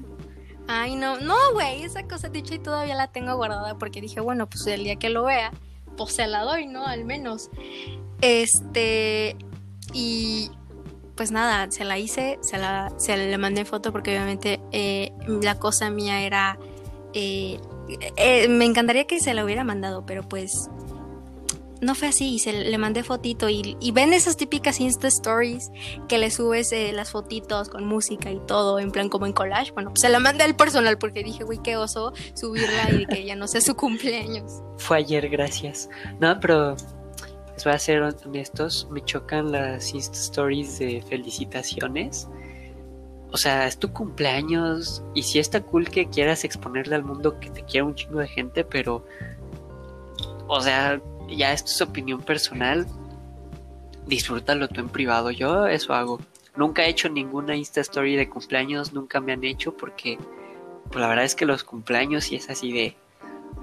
Ay, 0.68 0.96
no, 0.96 1.18
no, 1.20 1.36
güey, 1.52 1.84
esa 1.84 2.02
cosa 2.08 2.28
dicha 2.28 2.54
y 2.54 2.58
todavía 2.58 2.96
la 2.96 3.06
tengo 3.06 3.36
guardada 3.36 3.78
porque 3.78 4.00
dije, 4.00 4.20
bueno, 4.20 4.48
pues 4.48 4.66
el 4.66 4.82
día 4.82 4.96
que 4.96 5.10
lo 5.10 5.24
vea, 5.24 5.52
pues 5.96 6.14
se 6.14 6.26
la 6.26 6.42
doy, 6.42 6.66
¿no? 6.66 6.84
Al 6.84 7.04
menos. 7.04 7.50
Este, 8.20 9.36
y 9.92 10.50
pues 11.16 11.30
nada, 11.30 11.70
se 11.70 11.84
la 11.84 11.98
hice, 11.98 12.38
se 12.42 12.58
la 12.58 12.92
se 12.98 13.38
mandé 13.38 13.64
foto 13.64 13.92
porque 13.92 14.10
obviamente 14.10 14.60
eh, 14.72 15.12
la 15.26 15.58
cosa 15.58 15.90
mía 15.90 16.22
era... 16.22 16.58
eh, 17.14 17.58
eh, 18.16 18.48
me 18.48 18.64
encantaría 18.64 19.06
que 19.06 19.20
se 19.20 19.32
la 19.34 19.44
hubiera 19.44 19.64
mandado, 19.64 20.04
pero 20.04 20.22
pues 20.28 20.68
no 21.80 21.94
fue 21.94 22.08
así. 22.08 22.34
y 22.34 22.38
Se 22.38 22.52
le 22.52 22.78
mandé 22.78 23.02
fotito 23.02 23.48
y, 23.48 23.76
y 23.80 23.92
ven 23.92 24.12
esas 24.12 24.36
típicas 24.36 24.80
Insta 24.80 25.08
Stories 25.08 25.70
que 26.08 26.18
le 26.18 26.30
subes 26.30 26.72
eh, 26.72 26.92
las 26.92 27.10
fotitos 27.10 27.68
con 27.68 27.86
música 27.86 28.30
y 28.30 28.40
todo, 28.46 28.78
en 28.78 28.90
plan 28.90 29.08
como 29.08 29.26
en 29.26 29.32
collage. 29.32 29.72
Bueno, 29.72 29.92
se 29.94 30.08
la 30.08 30.18
mandé 30.18 30.44
al 30.44 30.56
personal 30.56 30.98
porque 30.98 31.22
dije, 31.22 31.44
güey, 31.44 31.58
qué 31.62 31.76
oso 31.76 32.12
subirla 32.34 32.90
y 32.92 33.06
que 33.06 33.24
ya 33.24 33.36
no 33.36 33.46
sea 33.46 33.60
su 33.60 33.74
cumpleaños. 33.76 34.62
Fue 34.78 34.98
ayer, 34.98 35.28
gracias. 35.28 35.88
No, 36.20 36.38
pero 36.40 36.76
les 37.56 37.64
voy 37.64 37.72
a 37.72 37.78
ser 37.78 38.02
honestos, 38.02 38.86
me 38.90 39.02
chocan 39.02 39.50
las 39.50 39.94
Insta 39.94 40.18
Stories 40.18 40.78
de 40.78 41.00
felicitaciones. 41.00 42.28
O 43.32 43.38
sea, 43.38 43.66
es 43.66 43.78
tu 43.78 43.94
cumpleaños 43.94 45.02
y 45.14 45.22
sí 45.22 45.38
está 45.38 45.62
cool 45.62 45.88
que 45.88 46.06
quieras 46.10 46.44
exponerle 46.44 46.96
al 46.96 47.02
mundo 47.02 47.40
que 47.40 47.48
te 47.48 47.62
quiera 47.64 47.86
un 47.86 47.94
chingo 47.94 48.18
de 48.18 48.28
gente, 48.28 48.62
pero... 48.62 49.06
O 50.48 50.60
sea, 50.60 51.00
ya 51.30 51.54
esto 51.54 51.70
es 51.70 51.80
opinión 51.80 52.20
personal. 52.20 52.86
Disfrútalo 54.06 54.68
tú 54.68 54.82
en 54.82 54.90
privado. 54.90 55.30
Yo 55.30 55.66
eso 55.66 55.94
hago. 55.94 56.20
Nunca 56.56 56.84
he 56.84 56.90
hecho 56.90 57.08
ninguna 57.08 57.56
Insta 57.56 57.80
Story 57.80 58.16
de 58.16 58.28
cumpleaños, 58.28 58.92
nunca 58.92 59.20
me 59.20 59.32
han 59.32 59.44
hecho 59.44 59.74
porque... 59.74 60.18
Pues 60.88 61.00
la 61.00 61.08
verdad 61.08 61.24
es 61.24 61.34
que 61.34 61.46
los 61.46 61.64
cumpleaños 61.64 62.24
sí 62.24 62.36
es 62.36 62.50
así 62.50 62.70
de 62.70 62.96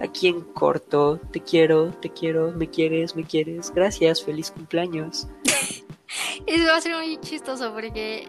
aquí 0.02 0.28
en 0.28 0.42
corto, 0.42 1.20
te 1.32 1.40
quiero, 1.42 1.92
te 1.92 2.10
quiero, 2.10 2.52
me 2.52 2.70
quieres, 2.70 3.16
me 3.16 3.24
quieres, 3.24 3.72
gracias, 3.74 4.24
feliz 4.24 4.52
cumpleaños. 4.52 5.28
Eso 6.46 6.66
va 6.68 6.78
a 6.78 6.82
ser 6.82 6.96
muy 6.96 7.20
chistoso 7.22 7.74
porque, 7.74 8.28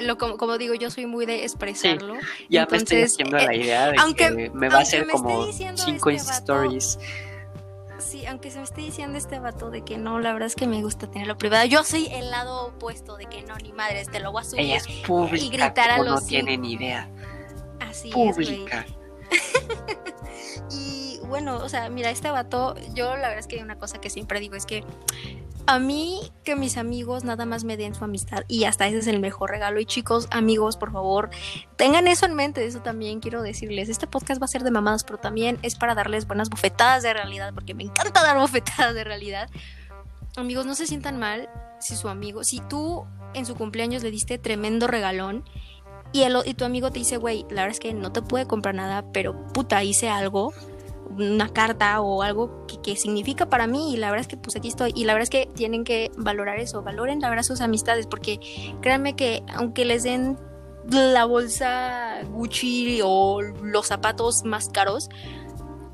lo, 0.00 0.16
como, 0.18 0.36
como 0.38 0.58
digo, 0.58 0.74
yo 0.74 0.90
soy 0.90 1.06
muy 1.06 1.26
de 1.26 1.42
expresarlo. 1.44 2.14
Ya 2.48 2.66
me 2.70 2.76
estoy 2.78 2.98
Entonces, 2.98 3.12
haciendo 3.12 3.36
la 3.38 3.52
eh, 3.52 3.56
idea 3.58 3.90
de 3.90 3.98
aunque- 3.98 4.34
que 4.36 4.50
me 4.50 4.68
va 4.68 4.78
a 4.78 4.82
hacer 4.82 5.06
como 5.08 5.44
cinco 5.52 6.10
este 6.10 6.30
vato- 6.30 6.38
Stories. 6.38 6.98
Sí, 7.98 8.26
aunque 8.26 8.50
se 8.50 8.58
me 8.58 8.64
esté 8.64 8.80
diciendo 8.80 9.16
este 9.16 9.38
vato 9.38 9.70
de 9.70 9.82
que 9.84 9.96
no, 9.96 10.18
la 10.18 10.32
verdad 10.32 10.46
es 10.48 10.56
que 10.56 10.66
me 10.66 10.82
gusta 10.82 11.08
tenerlo 11.10 11.38
privado. 11.38 11.64
Yo 11.66 11.84
soy 11.84 12.06
el 12.08 12.30
lado 12.30 12.66
opuesto 12.66 13.16
de 13.16 13.26
que 13.26 13.42
no, 13.42 13.56
ni 13.56 13.72
madres, 13.72 14.10
te 14.10 14.18
lo 14.20 14.32
voy 14.32 14.42
a 14.42 14.44
subir. 14.44 14.60
Ella 14.64 14.76
es 14.76 14.86
pública, 15.06 15.46
gritar 15.66 15.90
a 15.92 15.98
no 15.98 16.04
los 16.04 16.26
tiene 16.26 16.58
ni 16.58 16.72
idea. 16.72 17.08
Así 17.80 18.08
es, 18.08 18.14
güey. 18.14 18.24
Pública. 18.34 18.86
Y 20.70 21.20
bueno, 21.26 21.56
o 21.56 21.68
sea, 21.68 21.88
mira, 21.88 22.10
este 22.10 22.30
vato, 22.30 22.74
yo 22.94 23.16
la 23.16 23.28
verdad 23.28 23.38
es 23.38 23.46
que 23.46 23.56
hay 23.56 23.62
una 23.62 23.78
cosa 23.78 24.00
que 24.00 24.10
siempre 24.10 24.40
digo 24.40 24.54
es 24.54 24.66
que 24.66 24.84
a 25.66 25.78
mí 25.78 26.20
que 26.44 26.56
mis 26.56 26.76
amigos 26.76 27.24
nada 27.24 27.46
más 27.46 27.64
me 27.64 27.76
den 27.76 27.94
su 27.94 28.04
amistad 28.04 28.44
y 28.48 28.64
hasta 28.64 28.88
ese 28.88 28.98
es 28.98 29.06
el 29.06 29.20
mejor 29.20 29.50
regalo. 29.50 29.80
Y 29.80 29.86
chicos, 29.86 30.26
amigos, 30.30 30.76
por 30.76 30.92
favor, 30.92 31.30
tengan 31.76 32.08
eso 32.08 32.26
en 32.26 32.34
mente. 32.34 32.64
Eso 32.66 32.80
también 32.80 33.20
quiero 33.20 33.42
decirles. 33.42 33.88
Este 33.88 34.06
podcast 34.06 34.40
va 34.40 34.46
a 34.46 34.48
ser 34.48 34.64
de 34.64 34.70
mamadas, 34.70 35.04
pero 35.04 35.18
también 35.18 35.58
es 35.62 35.76
para 35.76 35.94
darles 35.94 36.26
buenas 36.26 36.50
bofetadas 36.50 37.02
de 37.02 37.14
realidad, 37.14 37.52
porque 37.54 37.74
me 37.74 37.84
encanta 37.84 38.22
dar 38.22 38.38
bofetadas 38.38 38.94
de 38.94 39.04
realidad. 39.04 39.48
Amigos, 40.36 40.66
no 40.66 40.74
se 40.74 40.86
sientan 40.86 41.18
mal 41.18 41.48
si 41.80 41.96
su 41.96 42.08
amigo, 42.08 42.42
si 42.44 42.60
tú 42.60 43.06
en 43.34 43.46
su 43.46 43.54
cumpleaños 43.54 44.02
le 44.02 44.10
diste 44.10 44.38
tremendo 44.38 44.86
regalón 44.86 45.44
y, 46.12 46.22
el, 46.22 46.36
y 46.44 46.54
tu 46.54 46.64
amigo 46.64 46.90
te 46.90 46.98
dice, 46.98 47.16
güey, 47.16 47.42
la 47.50 47.62
verdad 47.62 47.70
es 47.70 47.80
que 47.80 47.94
no 47.94 48.12
te 48.12 48.22
puede 48.22 48.46
comprar 48.46 48.74
nada, 48.74 49.04
pero 49.12 49.46
puta, 49.48 49.82
hice 49.84 50.08
algo, 50.08 50.52
una 51.10 51.48
carta 51.48 52.00
o 52.00 52.22
algo 52.22 52.66
que, 52.66 52.80
que 52.80 52.96
significa 52.96 53.46
para 53.50 53.66
mí 53.66 53.92
y 53.92 53.96
la 53.98 54.10
verdad 54.10 54.22
es 54.22 54.28
que 54.28 54.36
pues 54.38 54.56
aquí 54.56 54.68
estoy 54.68 54.92
y 54.94 55.04
la 55.04 55.12
verdad 55.12 55.24
es 55.24 55.30
que 55.30 55.48
tienen 55.54 55.84
que 55.84 56.10
valorar 56.16 56.58
eso, 56.58 56.82
valoren 56.82 57.20
la 57.20 57.28
verdad 57.28 57.42
sus 57.42 57.60
amistades 57.60 58.06
porque 58.06 58.40
créanme 58.80 59.14
que 59.14 59.42
aunque 59.54 59.84
les 59.84 60.02
den 60.04 60.38
la 60.88 61.26
bolsa 61.26 62.22
Gucci 62.30 63.00
o 63.04 63.40
los 63.42 63.86
zapatos 63.86 64.42
más 64.44 64.68
caros, 64.70 65.08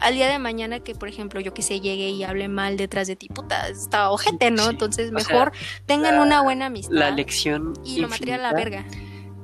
al 0.00 0.14
día 0.14 0.28
de 0.30 0.38
mañana 0.38 0.78
que 0.80 0.94
por 0.94 1.08
ejemplo 1.08 1.40
yo 1.40 1.52
que 1.52 1.62
sé 1.62 1.80
llegue 1.80 2.10
y 2.10 2.22
hable 2.22 2.46
mal 2.48 2.76
detrás 2.76 3.08
de 3.08 3.16
ti, 3.16 3.28
puta, 3.28 3.68
está 3.68 4.10
ojete, 4.10 4.50
¿no? 4.52 4.62
Sí. 4.64 4.70
Entonces 4.70 5.12
O 5.12 5.18
sea, 5.18 5.34
mejor 5.34 5.52
tengan 5.86 6.16
la- 6.16 6.22
una 6.22 6.42
buena 6.42 6.66
amistad 6.66 6.92
La 6.92 7.10
lección 7.10 7.72
y 7.84 7.98
lo 8.00 8.08
material 8.08 8.40
a 8.44 8.52
la 8.52 8.52
verga. 8.52 8.86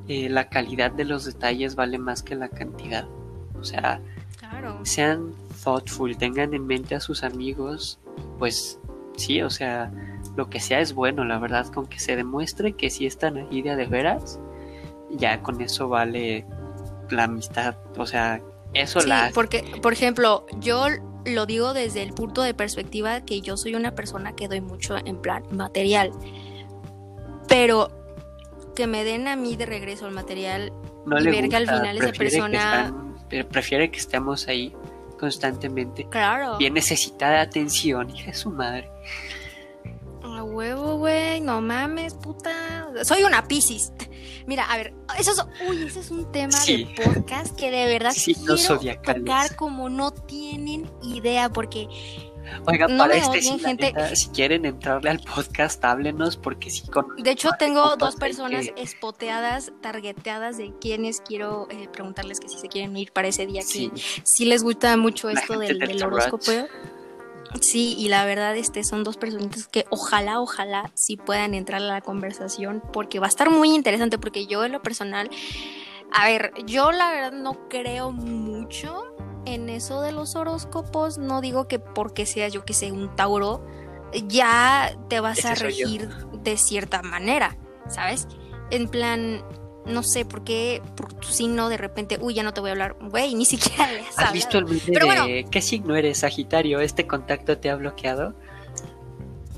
Eh, 0.09 0.29
la 0.29 0.49
calidad 0.49 0.91
de 0.93 1.05
los 1.05 1.25
detalles 1.25 1.75
vale 1.77 1.99
más 1.99 2.23
que 2.23 2.35
la 2.35 2.49
cantidad. 2.49 3.07
O 3.59 3.65
sea, 3.65 4.01
Claro. 4.39 4.79
sean 4.85 5.33
thoughtful, 5.63 6.17
tengan 6.17 6.53
en 6.55 6.67
mente 6.67 6.95
a 6.95 7.01
sus 7.01 7.25
amigos, 7.25 7.99
pues 8.39 8.79
sí, 9.17 9.41
o 9.43 9.49
sea, 9.51 9.91
lo 10.37 10.51
que 10.51 10.61
sea 10.61 10.81
es 10.81 10.93
bueno, 10.93 11.25
la 11.25 11.39
verdad, 11.39 11.67
con 11.69 11.87
que 11.87 11.99
se 11.99 12.17
demuestre 12.17 12.73
que 12.75 12.91
sí 12.91 13.07
están 13.07 13.37
ahí 13.39 13.63
de 13.63 13.75
de 13.77 13.87
veras, 13.87 14.39
ya 15.11 15.41
con 15.43 15.61
eso 15.61 15.89
vale 15.89 16.45
la 17.11 17.25
amistad, 17.25 17.77
o 17.97 18.07
sea, 18.07 18.41
eso 18.75 19.01
Sí, 19.01 19.09
la 19.09 19.31
porque, 19.33 19.65
por 19.81 19.93
ejemplo, 19.93 20.45
yo 20.61 20.87
lo 21.25 21.47
digo 21.47 21.73
desde 21.73 22.03
el 22.03 22.13
punto 22.13 22.43
de 22.43 22.53
perspectiva 22.53 23.21
que 23.23 23.41
yo 23.41 23.57
soy 23.57 23.75
una 23.77 23.95
persona 23.95 24.35
que 24.35 24.49
doy 24.49 24.61
mucho 24.61 24.97
en 25.05 25.17
plan 25.17 25.45
material. 25.53 26.11
Pero 27.49 27.89
que 28.75 28.87
me 28.87 29.05
den 29.05 29.29
a 29.29 29.37
mí 29.37 29.57
de 29.57 29.67
regreso 29.67 30.07
el 30.07 30.15
material, 30.15 30.73
no 31.07 31.19
y 31.19 31.23
le 31.25 31.31
ver 31.31 31.49
que 31.49 31.57
al 31.57 31.65
gusta, 31.65 31.81
final 31.81 31.97
esa 31.99 32.13
que 32.13 32.19
persona- 32.19 32.59
están- 32.59 33.15
pre- 33.29 33.45
prefiere 33.45 33.91
que 33.91 33.99
estemos 33.99 34.49
ahí 34.49 34.73
constantemente. 35.19 36.07
claro. 36.11 36.59
Bien 36.59 36.75
necesitada 36.75 37.33
de 37.35 37.39
atención, 37.41 38.11
hija 38.11 38.27
de 38.33 38.35
su 38.35 38.51
madre. 38.51 38.91
A 40.23 40.43
huevo, 40.43 40.97
güey, 40.97 41.41
no 41.41 41.61
mames, 41.61 42.15
puta. 42.15 42.89
Soy 43.05 43.23
una 43.25 43.47
piscis. 43.47 43.93
Mira, 44.47 44.65
a 44.65 44.77
ver, 44.77 44.93
eso 45.19 45.31
es, 45.33 45.45
uy, 45.69 45.85
ese 45.85 46.01
es 46.01 46.11
un 46.11 46.31
tema 46.33 46.53
Sí. 46.53 46.85
de 46.85 47.03
podcast 47.05 47.55
que 47.59 47.71
de 47.71 47.87
verdad 47.87 48.13
Signos 48.13 48.67
quiero 48.81 49.01
tocar 49.03 49.55
como 49.57 49.89
no 49.89 50.11
tienen 50.13 50.91
idea, 51.03 51.49
porque 51.51 51.87
Oiga, 52.67 52.89
No 52.89 52.99
para 52.99 53.15
este 53.17 53.31
odien, 53.31 53.43
sí, 53.43 53.51
la 53.63 53.69
gente. 53.69 53.85
neta, 53.93 54.17
si 54.17 54.29
quieren 54.31 54.65
entrarle 54.65 55.11
al 55.11 55.21
podcast, 55.21 55.85
háblenos 55.85 56.37
porque 56.37 56.71
sí 56.71 56.87
con 56.89 57.07
De 57.17 57.31
hecho, 57.31 57.51
tengo 57.59 57.97
dos 57.97 58.17
personas 58.17 58.67
que- 58.69 58.83
espoteadas, 58.83 59.73
targeteadas 59.81 60.57
de 60.57 60.73
quienes 60.81 61.21
quiero 61.21 61.67
eh, 61.71 61.89
preguntarles 61.93 62.41
que 62.41 62.49
si 62.49 62.59
se 62.59 62.69
quieren 62.69 62.97
ir 62.97 63.13
para 63.13 63.29
ese 63.29 63.47
día, 63.47 63.63
Sí, 63.63 63.91
que 63.91 64.01
si 64.25 64.45
les 64.45 64.63
gusta 64.63 64.97
mucho 64.97 65.31
La 65.31 65.41
esto 65.41 65.59
del, 65.59 65.79
del 65.79 66.03
horóscopo. 66.05 66.53
Sí, 67.61 67.95
y 67.97 68.09
la 68.09 68.25
verdad, 68.25 68.57
este 68.57 68.83
son 68.83 69.05
dos 69.05 69.17
personitas 69.17 69.69
que 69.69 69.87
ojalá, 69.91 70.41
ojalá 70.41 70.91
sí 70.95 71.17
puedan 71.17 71.55
entrar 71.55 71.81
a 71.81 71.85
la 71.85 72.01
conversación, 72.01 72.83
porque 72.93 73.21
va 73.21 73.27
a 73.27 73.29
estar 73.29 73.49
muy 73.49 73.73
interesante, 73.73 74.19
porque 74.19 74.47
yo 74.47 74.65
en 74.65 74.73
lo 74.73 74.83
personal, 74.83 75.31
a 76.11 76.27
ver, 76.27 76.53
yo 76.67 76.91
la 76.91 77.13
verdad 77.13 77.31
no 77.33 77.69
creo 77.69 78.11
mucho 78.11 79.14
en 79.47 79.69
eso 79.69 80.01
de 80.01 80.13
los 80.13 80.37
horóscopos, 80.37 81.19
no 81.19 81.41
digo 81.41 81.69
que 81.69 81.79
porque 81.79 82.27
seas 82.27 82.53
yo 82.53 82.65
que 82.65 82.75
sé 82.75 82.93
un 82.93 83.15
Tauro, 83.17 83.65
ya 84.29 84.97
te 85.09 85.21
vas 85.21 85.39
Ese 85.39 85.49
a 85.49 85.55
regir 85.55 86.09
de 86.43 86.57
cierta 86.57 87.03
manera, 87.03 87.57
¿sabes? 87.89 88.29
En 88.71 88.89
plan, 88.89 89.43
no 89.87 90.03
sé 90.03 90.25
por 90.25 90.45
qué 90.45 90.83
por 90.97 91.13
tu 91.13 91.29
signo 91.29 91.69
de 91.69 91.77
repente, 91.77 92.19
uy, 92.21 92.35
ya 92.35 92.43
no 92.43 92.55
te 92.55 92.61
voy 92.61 92.71
a 92.71 92.73
hablar, 92.73 92.97
güey, 93.01 93.35
ni 93.35 93.45
siquiera 93.45 93.91
le 93.91 94.01
has 94.01 94.19
¿Has 94.19 94.33
visto 94.33 94.59
el 94.59 94.65
Pero 94.87 95.07
de 95.07 95.23
bueno. 95.23 95.51
qué 95.51 95.61
signo 95.61 95.97
eres, 95.97 96.19
Sagitario? 96.19 96.81
¿Este 96.81 97.07
contacto 97.07 97.59
te 97.59 97.71
ha 97.71 97.77
bloqueado? 97.77 98.35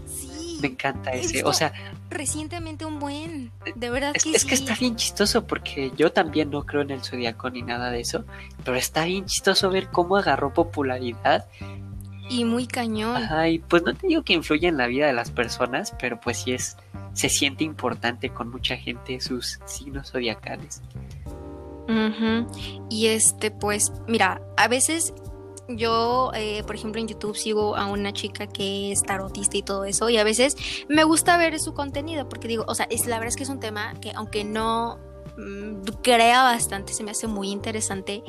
Sí, 0.07 0.59
Me 0.61 0.69
encanta 0.69 1.11
ese. 1.13 1.45
O 1.45 1.53
sea, 1.53 1.73
recientemente 2.11 2.85
un 2.85 2.99
buen, 2.99 3.51
de 3.75 3.91
verdad 3.91 4.13
es, 4.15 4.25
que 4.25 4.31
es 4.31 4.43
sí. 4.43 4.49
que 4.49 4.55
está 4.55 4.75
bien 4.75 4.97
chistoso 4.97 5.47
porque 5.47 5.93
yo 5.97 6.13
también 6.13 6.51
no 6.51 6.65
creo 6.65 6.83
en 6.83 6.91
el 6.91 7.03
zodiaco 7.03 7.51
ni 7.51 7.63
nada 7.63 7.91
de 7.91 8.01
eso, 8.01 8.25
pero 8.65 8.77
está 8.77 9.05
bien 9.05 9.27
chistoso 9.27 9.71
ver 9.71 9.89
cómo 9.91 10.17
agarró 10.17 10.53
popularidad. 10.53 11.47
Y 12.29 12.45
muy 12.45 12.67
cañón. 12.67 13.17
Ajá, 13.17 13.49
y 13.49 13.61
pues 13.61 13.85
no 13.85 13.95
te 13.95 14.09
digo 14.09 14.23
que 14.23 14.33
influye 14.33 14.67
en 14.67 14.77
la 14.77 14.89
vida 14.89 15.07
de 15.07 15.13
las 15.13 15.31
personas, 15.31 15.95
pero 16.01 16.19
pues 16.21 16.39
sí 16.39 16.53
es, 16.53 16.77
se 17.13 17.29
siente 17.29 17.63
importante 17.63 18.31
con 18.31 18.51
mucha 18.51 18.77
gente 18.77 19.21
sus 19.21 19.61
signos 19.67 20.11
zodiacales. 20.11 20.83
Y 22.91 23.07
este, 23.07 23.53
pues, 23.53 23.93
mira, 24.09 24.41
a 24.57 24.67
veces 24.67 25.15
yo, 25.69 26.31
eh, 26.35 26.63
por 26.67 26.77
ejemplo, 26.77 27.01
en 27.01 27.09
YouTube 27.09 27.37
sigo 27.37 27.77
a 27.77 27.87
una 27.87 28.13
chica 28.13 28.47
que 28.47 28.93
es 28.93 29.03
tarotista 29.03 29.57
y 29.57 29.63
todo 29.63 29.85
eso, 29.85 30.09
y 30.09 30.17
a 30.17 30.25
veces 30.25 30.57
me 30.89 31.05
gusta 31.05 31.37
ver 31.37 31.59
su 31.59 31.75
contenido, 31.75 32.29
porque 32.29 32.49
digo, 32.49 32.65
o 32.69 32.75
sea, 32.75 32.87
es, 32.91 33.07
la 33.07 33.17
verdad 33.17 33.29
es 33.31 33.37
que 33.37 33.43
es 33.43 33.49
un 33.49 33.61
tema 33.61 33.95
que 34.01 34.13
aunque 34.15 34.45
no 34.45 34.99
mm, 35.37 35.83
crea 36.03 36.43
bastante, 36.45 36.93
se 36.93 37.03
me 37.03 37.11
hace 37.11 37.27
muy 37.27 37.51
interesante 37.51 38.23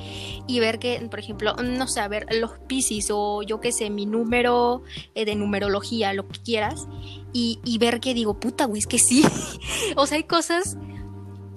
y 0.47 0.59
ver 0.59 0.79
que, 0.79 0.99
por 1.09 1.19
ejemplo, 1.19 1.53
no 1.55 1.87
sé, 1.87 1.99
a 2.01 2.07
ver, 2.07 2.25
los 2.31 2.51
Pisces 2.67 3.09
o 3.11 3.43
yo 3.43 3.61
qué 3.61 3.71
sé, 3.71 3.89
mi 3.89 4.05
número 4.05 4.81
eh, 5.15 5.23
de 5.25 5.35
numerología, 5.35 6.13
lo 6.13 6.27
que 6.27 6.39
quieras, 6.41 6.87
y, 7.33 7.59
y 7.63 7.77
ver 7.77 7.99
que 7.99 8.13
digo, 8.15 8.39
puta, 8.39 8.65
güey, 8.65 8.79
es 8.79 8.87
que 8.87 8.97
sí. 8.99 9.23
o 9.95 10.07
sea, 10.07 10.17
hay 10.17 10.23
cosas 10.23 10.75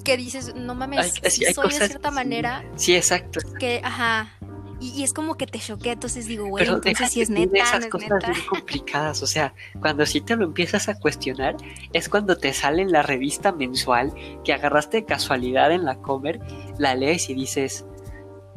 que 0.04 0.16
dices, 0.16 0.54
no 0.54 0.74
mames, 0.74 0.98
Hay- 1.22 1.30
sí, 1.30 1.44
hay 1.44 1.54
soy 1.54 1.68
de 1.70 1.86
cierta 1.86 2.10
manera 2.10 2.64
Sí, 2.76 2.94
exacto. 2.94 3.40
que, 3.58 3.80
ajá, 3.84 4.34
y, 4.80 4.90
y 4.90 5.04
es 5.04 5.12
como 5.12 5.36
que 5.36 5.46
te 5.46 5.58
choqué, 5.58 5.92
entonces 5.92 6.26
digo, 6.26 6.46
güey, 6.46 6.64
Pero 6.64 6.76
entonces 6.76 7.10
sí 7.10 7.20
es 7.20 7.30
neta, 7.30 7.52
no 7.52 7.62
esas 7.62 7.84
es 7.84 7.90
cosas 7.90 8.10
neta. 8.10 8.30
bien 8.30 8.46
complicadas. 8.48 9.22
O 9.22 9.26
sea, 9.26 9.54
cuando 9.80 10.06
sí 10.06 10.20
te 10.20 10.36
lo 10.36 10.44
empiezas 10.44 10.88
a 10.88 10.98
cuestionar, 10.98 11.56
es 11.92 12.08
cuando 12.08 12.36
te 12.36 12.52
sale 12.52 12.82
en 12.82 12.90
la 12.90 13.02
revista 13.02 13.52
mensual 13.52 14.12
que 14.44 14.52
agarraste 14.52 14.98
de 14.98 15.04
casualidad 15.04 15.70
en 15.72 15.84
la 15.84 15.96
comer, 15.98 16.40
la 16.78 16.94
lees 16.94 17.28
y 17.30 17.34
dices, 17.34 17.84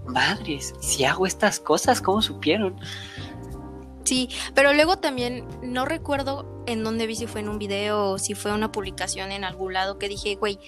madres, 0.06 0.74
si 0.82 1.04
hago 1.06 1.28
estas 1.28 1.60
cosas, 1.60 2.02
¿cómo 2.02 2.22
supieron? 2.22 2.76
Sí, 4.04 4.30
pero 4.54 4.74
luego 4.74 4.98
también 4.98 5.46
no 5.62 5.86
recuerdo 5.86 6.64
en 6.68 6.84
dónde 6.84 7.08
vi 7.08 7.16
si 7.16 7.26
fue 7.26 7.42
en 7.42 7.50
un 7.50 7.58
video 7.58 8.12
o 8.12 8.18
si 8.18 8.36
fue 8.36 8.52
una 8.54 8.72
publicación 8.72 9.32
en 9.32 9.44
algún 9.46 9.74
lado 9.74 9.98
que 9.98 10.10
dije, 10.10 10.36
güey, 10.36 10.60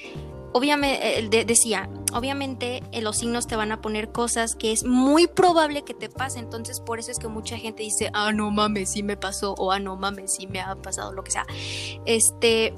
obviamente, 0.55 1.19
eh, 1.19 1.27
de- 1.27 1.43
decía, 1.43 1.89
obviamente 2.13 2.81
eh, 2.93 3.01
los 3.01 3.17
signos 3.17 3.45
te 3.45 3.57
van 3.57 3.73
a 3.73 3.81
poner 3.81 4.13
cosas 4.13 4.55
que 4.55 4.71
es 4.71 4.85
muy 4.85 5.27
probable 5.27 5.83
que 5.83 5.93
te 5.93 6.07
pase, 6.07 6.39
entonces 6.39 6.79
por 6.79 6.97
eso 6.97 7.11
es 7.11 7.19
que 7.19 7.27
mucha 7.27 7.57
gente 7.57 7.83
dice, 7.83 8.09
ah, 8.13 8.31
no 8.31 8.51
mames, 8.51 8.89
sí 8.93 9.03
me 9.03 9.17
pasó, 9.17 9.53
o 9.57 9.73
ah, 9.73 9.79
no 9.79 9.97
mames, 9.97 10.33
sí 10.33 10.47
me 10.47 10.61
ha 10.61 10.73
pasado, 10.77 11.11
lo 11.11 11.25
que 11.25 11.31
sea. 11.31 11.45
Este, 12.05 12.73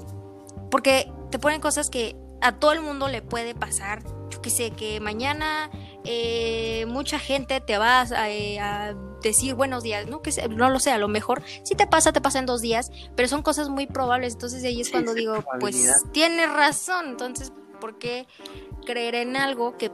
porque 0.72 1.12
te 1.30 1.38
ponen 1.38 1.60
cosas 1.60 1.88
que 1.88 2.16
a 2.40 2.58
todo 2.58 2.72
el 2.72 2.80
mundo 2.80 3.06
le 3.06 3.22
puede 3.22 3.54
pasar. 3.54 4.02
Yo 4.30 4.42
que 4.42 4.50
sé, 4.50 4.72
que 4.72 4.98
mañana 4.98 5.70
eh, 6.04 6.84
mucha 6.88 7.20
gente 7.20 7.60
te 7.60 7.78
va 7.78 8.00
a, 8.02 8.28
eh, 8.30 8.58
a 8.58 8.94
decir 9.22 9.54
buenos 9.54 9.84
días, 9.84 10.06
¿no? 10.08 10.20
Que 10.20 10.32
sé, 10.32 10.48
no 10.48 10.68
lo 10.68 10.80
sé, 10.80 10.90
a 10.90 10.98
lo 10.98 11.06
mejor 11.06 11.42
si 11.62 11.76
te 11.76 11.86
pasa, 11.86 12.12
te 12.12 12.20
pasa 12.20 12.40
en 12.40 12.46
dos 12.46 12.60
días, 12.60 12.90
pero 13.14 13.28
son 13.28 13.42
cosas 13.42 13.68
muy 13.68 13.86
probables. 13.86 14.32
Entonces 14.34 14.64
ahí 14.64 14.80
es 14.80 14.88
Sí, 14.88 14.92
cuando 14.92 15.14
digo, 15.14 15.44
pues 15.60 15.76
tienes 16.12 16.52
razón. 16.52 17.06
Entonces, 17.10 17.52
¿por 17.80 17.98
qué 17.98 18.26
creer 18.86 19.14
en 19.14 19.36
algo 19.36 19.76
que 19.76 19.90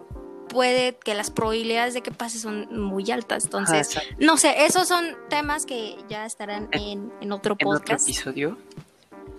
puede, 0.49 0.97
que 0.97 1.15
las 1.15 1.31
probabilidades 1.31 1.95
de 1.95 2.03
que 2.03 2.11
pase 2.11 2.39
son 2.39 2.69
muy 2.81 3.11
altas? 3.11 3.45
Entonces, 3.45 3.99
no 4.19 4.37
sé, 4.37 4.65
esos 4.67 4.87
son 4.89 5.05
temas 5.29 5.67
que 5.67 5.97
ya 6.09 6.27
estarán 6.27 6.69
en, 6.73 7.13
en 7.21 7.33
otro 7.33 7.57
en 7.59 7.67
otro 7.69 7.79
podcast. 7.81 8.09
episodio. 8.09 8.59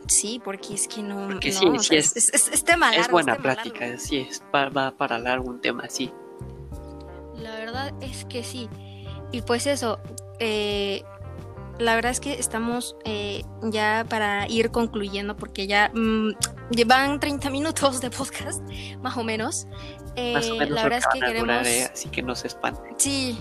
Sí, 0.07 0.39
porque 0.43 0.75
es 0.75 0.87
que 0.87 1.01
no. 1.01 1.27
Porque 1.27 1.51
no, 1.51 1.59
sí, 1.59 1.65
o 1.67 1.79
sí 1.79 1.87
sea, 1.89 1.97
es- 1.99 2.15
es, 2.15 2.33
es- 2.33 2.47
es 2.49 2.63
tema 2.63 2.91
largo, 2.91 3.03
es 3.05 3.11
buena 3.11 3.35
plática, 3.37 3.85
largo. 3.87 3.99
sí, 3.99 4.17
es, 4.29 4.43
va, 4.53 4.69
va 4.69 4.91
para 4.91 5.17
largo 5.17 5.49
un 5.49 5.59
tema 5.61 5.83
así. 5.85 6.11
La 7.37 7.55
verdad 7.55 7.91
es 8.01 8.25
que 8.25 8.43
sí. 8.43 8.69
Y 9.31 9.41
pues 9.41 9.65
eso, 9.67 9.99
eh, 10.39 11.03
la 11.79 11.95
verdad 11.95 12.11
es 12.11 12.19
que 12.19 12.33
estamos 12.39 12.95
eh, 13.05 13.43
ya 13.63 14.05
para 14.09 14.47
ir 14.47 14.71
concluyendo 14.71 15.35
porque 15.35 15.67
ya 15.67 15.91
mm, 15.93 16.29
llevan 16.71 17.19
30 17.19 17.49
minutos 17.49 18.01
de 18.01 18.09
podcast, 18.11 18.61
más 19.01 19.17
o 19.17 19.23
menos. 19.23 19.67
Eh, 20.15 20.33
Más 20.33 20.49
o 20.49 20.55
menos 20.55 20.69
la 20.69 20.83
verdad 20.83 20.99
es 20.99 21.07
que 21.11 21.19
queremos... 21.19 21.41
durar, 21.41 21.67
¿eh? 21.67 21.89
así 21.93 22.07
que 22.09 22.21
no 22.23 22.35
se 22.35 22.47
espanten. 22.47 22.93
Sí. 22.97 23.37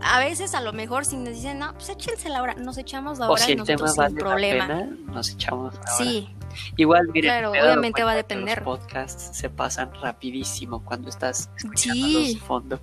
A 0.00 0.18
veces 0.20 0.54
a 0.54 0.60
lo 0.62 0.72
mejor 0.72 1.04
si 1.04 1.16
nos 1.16 1.34
dicen, 1.34 1.58
no, 1.58 1.72
pues 1.74 1.88
échense 1.90 2.28
la 2.30 2.42
hora, 2.42 2.54
nos 2.54 2.78
echamos 2.78 3.18
la 3.18 3.28
O 3.28 3.32
hora 3.32 3.42
si 3.42 3.52
el 3.52 3.62
tema 3.64 3.82
nosotros 3.82 3.96
vale 3.96 4.08
sin 4.10 4.18
la 4.18 4.24
problema. 4.24 4.66
pena, 4.66 4.96
nos 5.12 5.30
echamos 5.30 5.74
ahora. 5.74 5.92
Sí, 5.98 6.28
Igual, 6.78 7.08
miren, 7.12 7.28
Claro, 7.30 7.50
obviamente 7.50 8.02
va 8.02 8.12
a 8.12 8.14
depender. 8.14 8.62
Los 8.64 8.78
podcasts 8.78 9.36
se 9.36 9.50
pasan 9.50 9.90
rapidísimo 10.00 10.82
cuando 10.82 11.10
estás 11.10 11.50
escuchándolos 11.58 12.22
Sí. 12.26 12.34
de 12.34 12.40
fondo. 12.40 12.80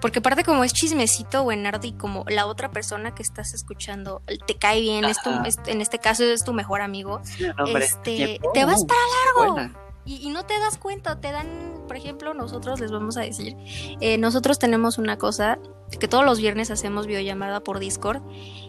Porque 0.00 0.18
aparte 0.18 0.44
como 0.44 0.62
es 0.64 0.72
chismecito 0.72 1.42
buenardo 1.42 1.86
y 1.86 1.92
como 1.92 2.24
la 2.28 2.46
otra 2.46 2.70
persona 2.70 3.14
que 3.14 3.22
estás 3.22 3.54
escuchando 3.54 4.22
te 4.46 4.56
cae 4.56 4.80
bien, 4.80 5.04
es 5.04 5.20
tu- 5.22 5.30
es- 5.44 5.58
en 5.66 5.80
este 5.80 5.98
caso 5.98 6.22
es 6.24 6.44
tu 6.44 6.52
mejor 6.52 6.80
amigo, 6.82 7.20
Sí, 7.24 7.44
no, 7.56 7.66
Este, 7.78 8.38
te 8.54 8.64
vas 8.64 8.84
para 8.84 9.00
largo. 9.40 9.54
buena. 9.54 9.76
y, 10.04 10.24
y 10.24 10.30
no 10.30 10.44
te 10.46 10.56
das 10.60 10.78
cuenta, 10.78 11.20
te 11.20 11.32
dan, 11.32 11.82
por 11.88 11.96
ejemplo, 11.96 12.32
nosotros 12.34 12.78
les 12.78 12.92
vamos 12.92 13.16
a 13.16 13.22
decir, 13.22 13.56
eh, 14.00 14.18
nosotros 14.18 14.58
tenemos 14.58 14.98
una 14.98 15.16
cosa 15.18 15.58
que 15.98 16.06
todos 16.08 16.24
los 16.24 16.38
viernes 16.38 16.70
hacemos 16.70 17.06
videollamada 17.08 17.60
por 17.60 17.78
Discord 17.80 18.22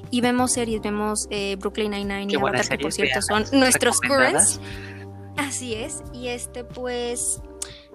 y 0.09 0.21
vemos 0.21 0.53
series, 0.53 0.81
vemos 0.81 1.27
eh, 1.29 1.55
Brooklyn 1.59 1.91
Nine-Nine 1.91 2.31
y 2.33 2.35
Avatar, 2.37 2.67
que 2.69 2.77
por 2.79 2.91
cierto 2.93 3.21
son 3.21 3.43
nuestros 3.51 3.99
currents. 4.01 4.59
Así 5.35 5.75
es, 5.75 6.01
y 6.13 6.29
este 6.29 6.63
pues, 6.63 7.41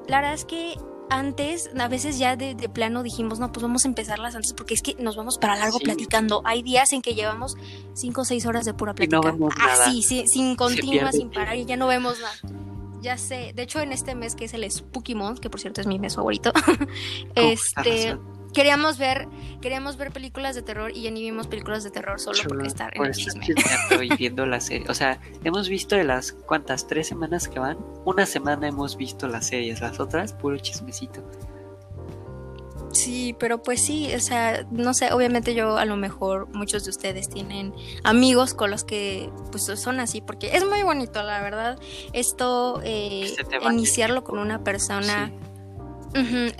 la 0.06 0.18
verdad 0.20 0.34
es 0.34 0.44
que 0.44 0.76
antes, 1.10 1.70
a 1.78 1.88
veces 1.88 2.18
ya 2.18 2.36
de, 2.36 2.54
de 2.54 2.68
plano 2.68 3.02
dijimos, 3.02 3.38
no, 3.38 3.52
pues 3.52 3.62
vamos 3.62 3.84
a 3.84 3.88
empezarlas 3.88 4.34
antes 4.34 4.52
porque 4.54 4.74
es 4.74 4.82
que 4.82 4.94
nos 4.94 5.16
vamos 5.16 5.38
para 5.38 5.56
largo 5.56 5.78
Sí. 5.78 5.84
platicando. 5.84 6.42
Hay 6.44 6.62
días 6.62 6.92
en 6.92 7.02
que 7.02 7.14
llevamos 7.14 7.56
5 7.94 8.20
o 8.22 8.24
6 8.24 8.46
horas 8.46 8.64
de 8.64 8.74
pura 8.74 8.92
Y 8.98 9.06
no 9.06 9.20
plática. 9.20 9.32
vemos 9.32 9.54
nada. 9.58 9.84
Así, 9.86 10.02
sí, 10.02 10.24
sin 10.26 10.56
continua, 10.56 11.12
sin 11.12 11.30
parar 11.30 11.56
y 11.56 11.64
ya 11.66 11.76
no 11.76 11.86
vemos 11.86 12.18
nada. 12.20 12.54
Ya 13.02 13.18
sé, 13.18 13.52
de 13.56 13.62
hecho 13.64 13.80
en 13.80 13.90
este 13.92 14.14
mes 14.14 14.36
que 14.36 14.44
es 14.44 14.54
el 14.54 14.70
Spooky 14.70 15.16
Month, 15.16 15.40
que 15.40 15.50
por 15.50 15.58
cierto 15.60 15.80
es 15.80 15.88
mi 15.88 15.98
mes 15.98 16.14
favorito, 16.14 16.52
este 17.34 18.12
razón. 18.12 18.31
Queríamos 18.52 18.98
ver, 18.98 19.28
queríamos 19.60 19.96
ver 19.96 20.10
películas 20.12 20.54
de 20.54 20.62
terror 20.62 20.90
y 20.94 21.02
ya 21.02 21.10
ni 21.10 21.20
vimos 21.22 21.46
películas 21.46 21.84
de 21.84 21.90
terror 21.90 22.20
solo 22.20 22.38
por 22.42 22.52
Chulo, 22.52 22.64
estar 22.66 22.96
en 22.96 23.04
el 23.04 23.10
estar 23.10 23.42
chisme. 23.42 24.06
y 24.06 24.16
viendo 24.16 24.46
la 24.46 24.60
serie. 24.60 24.86
O 24.88 24.94
sea, 24.94 25.20
hemos 25.44 25.68
visto 25.68 25.96
de 25.96 26.04
las 26.04 26.32
cuántas, 26.32 26.86
tres 26.86 27.08
semanas 27.08 27.48
que 27.48 27.58
van. 27.58 27.78
Una 28.04 28.26
semana 28.26 28.68
hemos 28.68 28.96
visto 28.96 29.28
las 29.28 29.46
series, 29.46 29.80
las 29.80 30.00
otras, 30.00 30.32
puro 30.32 30.56
chismecito. 30.58 31.22
Sí, 32.92 33.34
pero 33.38 33.62
pues 33.62 33.80
sí, 33.82 34.14
o 34.14 34.20
sea, 34.20 34.66
no 34.70 34.92
sé, 34.92 35.12
obviamente 35.14 35.54
yo 35.54 35.78
a 35.78 35.86
lo 35.86 35.96
mejor 35.96 36.48
muchos 36.48 36.84
de 36.84 36.90
ustedes 36.90 37.30
tienen 37.30 37.72
amigos 38.04 38.52
con 38.52 38.70
los 38.70 38.84
que 38.84 39.30
pues 39.50 39.64
son 39.64 39.98
así, 39.98 40.20
porque 40.20 40.54
es 40.54 40.66
muy 40.66 40.82
bonito, 40.82 41.22
la 41.22 41.40
verdad, 41.40 41.78
esto, 42.12 42.82
eh, 42.84 43.34
iniciarlo 43.70 44.24
con 44.24 44.38
una 44.38 44.62
persona, 44.62 45.28
Sí. 45.28 45.51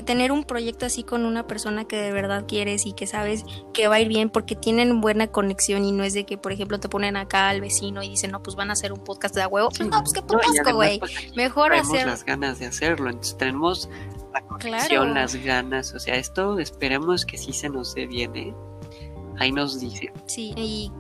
Tener 0.05 0.33
un 0.33 0.45
proyecto 0.45 0.87
así 0.87 1.03
con 1.03 1.25
una 1.25 1.47
persona 1.47 1.85
que 1.85 1.97
de 1.97 2.13
verdad 2.13 2.45
quieres 2.47 2.87
y 2.87 2.93
que 2.93 3.07
sabes 3.07 3.45
que 3.75 3.89
va 3.89 3.97
a 3.97 4.01
ir 4.01 4.09
bien 4.09 4.31
porque 4.31 4.57
tienen 4.57 5.01
buena 5.01 5.27
conexión 5.29 5.85
y 5.85 5.93
no 5.93 6.05
es 6.05 6.15
de 6.15 6.25
que, 6.25 6.39
por 6.39 6.53
ejemplo, 6.53 6.81
te 6.81 6.89
ponen 6.89 7.17
acá 7.17 7.49
al 7.49 7.61
vecino 7.61 8.03
y 8.03 8.09
dicen, 8.09 8.31
no, 8.31 8.43
pues 8.43 8.57
van 8.57 8.71
a 8.71 8.73
hacer 8.75 8.93
un 8.93 9.01
podcast 9.05 9.35
de 9.35 9.43
a 9.43 9.49
huevo. 9.49 9.71
Sí, 9.71 9.85
no, 9.85 10.01
pues 10.01 10.13
qué 10.13 10.21
no, 10.23 10.39
además, 10.39 10.75
güey. 10.75 10.99
pues, 10.99 11.17
aquí 11.17 11.33
Mejor 11.37 11.75
hacer... 11.75 12.07
las 12.07 12.25
ganas 12.25 12.59
de 12.59 12.67
hacerlo. 12.67 13.11
Entonces 13.11 13.37
tenemos 13.37 13.89
la 14.33 14.41
conexión, 14.43 14.89
Claro. 15.05 15.15
las 15.15 15.37
ganas. 15.37 15.95
O 15.95 15.99
sea, 16.01 16.17
esto 16.17 16.59
esperemos 16.59 17.27
que 17.27 17.37
sí 17.39 17.53
se 17.53 17.69
nos 17.69 17.95
dé 17.95 18.07
bien, 18.07 18.35
¿eh? 18.37 18.55
Ahí 19.39 19.51
nos 19.53 19.81
dice. 19.81 20.13
Sí, 20.27 20.53
y, 20.57 20.91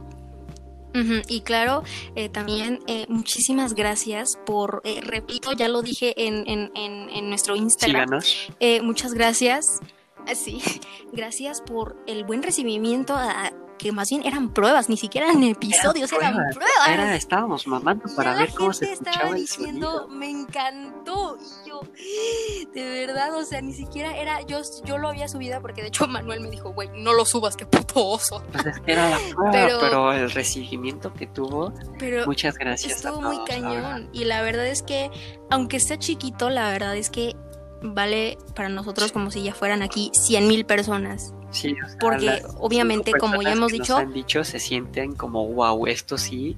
y 1.28 1.40
claro, 1.42 1.82
eh, 2.14 2.28
también 2.28 2.80
eh, 2.86 3.06
muchísimas 3.08 3.74
gracias 3.74 4.38
por, 4.44 4.82
eh, 4.84 5.00
repito, 5.02 5.52
ya 5.52 5.68
lo 5.68 5.82
dije 5.82 6.12
en, 6.26 6.46
en, 6.48 6.70
en, 6.74 7.08
en 7.10 7.28
nuestro 7.28 7.56
Instagram, 7.56 8.20
eh, 8.60 8.80
muchas 8.82 9.14
gracias, 9.14 9.80
Ah, 10.24 10.36
sí, 10.36 10.60
gracias 11.12 11.60
por 11.62 11.96
el 12.06 12.22
buen 12.24 12.42
recibimiento, 12.44 13.14
a- 13.14 13.52
que 13.82 13.90
más 13.92 14.08
bien 14.10 14.22
eran 14.24 14.50
pruebas, 14.50 14.88
ni 14.88 14.96
siquiera 14.96 15.26
eran 15.28 15.42
episodios, 15.42 16.12
eran 16.12 16.34
pruebas, 16.34 16.54
pruebas. 16.54 16.88
Era, 16.88 17.14
estábamos 17.16 17.66
mamando 17.66 18.04
para 18.14 18.34
ver 18.34 18.50
cómo 18.54 18.72
se 18.72 18.86
gente 18.86 18.92
escuchaba 19.10 19.16
estaba 19.16 19.36
el 19.36 19.42
diciendo, 19.42 19.92
sonido. 20.02 20.08
me 20.18 20.30
encantó. 20.30 21.36
Y 21.64 21.68
yo, 21.68 21.80
de 22.74 23.06
verdad, 23.06 23.34
o 23.36 23.44
sea, 23.44 23.60
ni 23.60 23.72
siquiera 23.72 24.16
era, 24.16 24.40
yo, 24.42 24.60
yo 24.84 24.98
lo 24.98 25.08
había 25.08 25.26
subido 25.28 25.60
porque 25.60 25.82
de 25.82 25.88
hecho 25.88 26.06
Manuel 26.06 26.40
me 26.40 26.50
dijo, 26.50 26.72
güey, 26.72 26.88
no 26.94 27.12
lo 27.12 27.24
subas, 27.24 27.56
qué 27.56 27.66
puto 27.66 28.06
oso. 28.06 28.42
Pues 28.52 28.66
es 28.66 28.78
que 28.80 28.92
era 28.92 29.10
la 29.10 29.18
prueba, 29.18 29.50
Pero- 29.50 29.80
pero... 29.80 30.12
el 30.12 30.30
recibimiento 30.30 31.12
que 31.12 31.26
tuvo, 31.26 31.72
Pero 31.98 32.24
muchas 32.26 32.56
gracias. 32.56 32.96
estuvo 32.98 33.16
a 33.16 33.20
muy 33.20 33.36
todos, 33.36 33.48
verdad. 33.48 33.82
cañón. 33.82 34.10
Y 34.12 34.24
la 34.24 34.42
verdad 34.42 34.66
es 34.66 34.82
que, 34.82 35.10
aunque 35.50 35.80
sea 35.80 35.98
chiquito, 35.98 36.50
la 36.50 36.70
verdad 36.70 36.94
es 36.96 37.10
que 37.10 37.34
vale 37.82 38.38
para 38.54 38.68
nosotros 38.68 39.10
como 39.10 39.30
si 39.32 39.42
ya 39.42 39.52
fueran 39.54 39.82
aquí 39.82 40.12
100 40.14 40.46
mil 40.46 40.64
personas. 40.64 41.34
Sí, 41.52 41.74
o 41.84 41.88
sea, 41.88 41.98
Porque 42.00 42.24
las 42.24 42.42
obviamente, 42.58 43.12
como 43.12 43.40
ya 43.42 43.52
hemos 43.52 43.70
que 43.70 43.78
nos 43.78 43.86
dicho, 43.86 43.96
han 43.96 44.12
dicho, 44.12 44.42
se 44.44 44.58
sienten 44.58 45.14
como, 45.14 45.46
wow, 45.46 45.86
esto 45.86 46.18
sí 46.18 46.56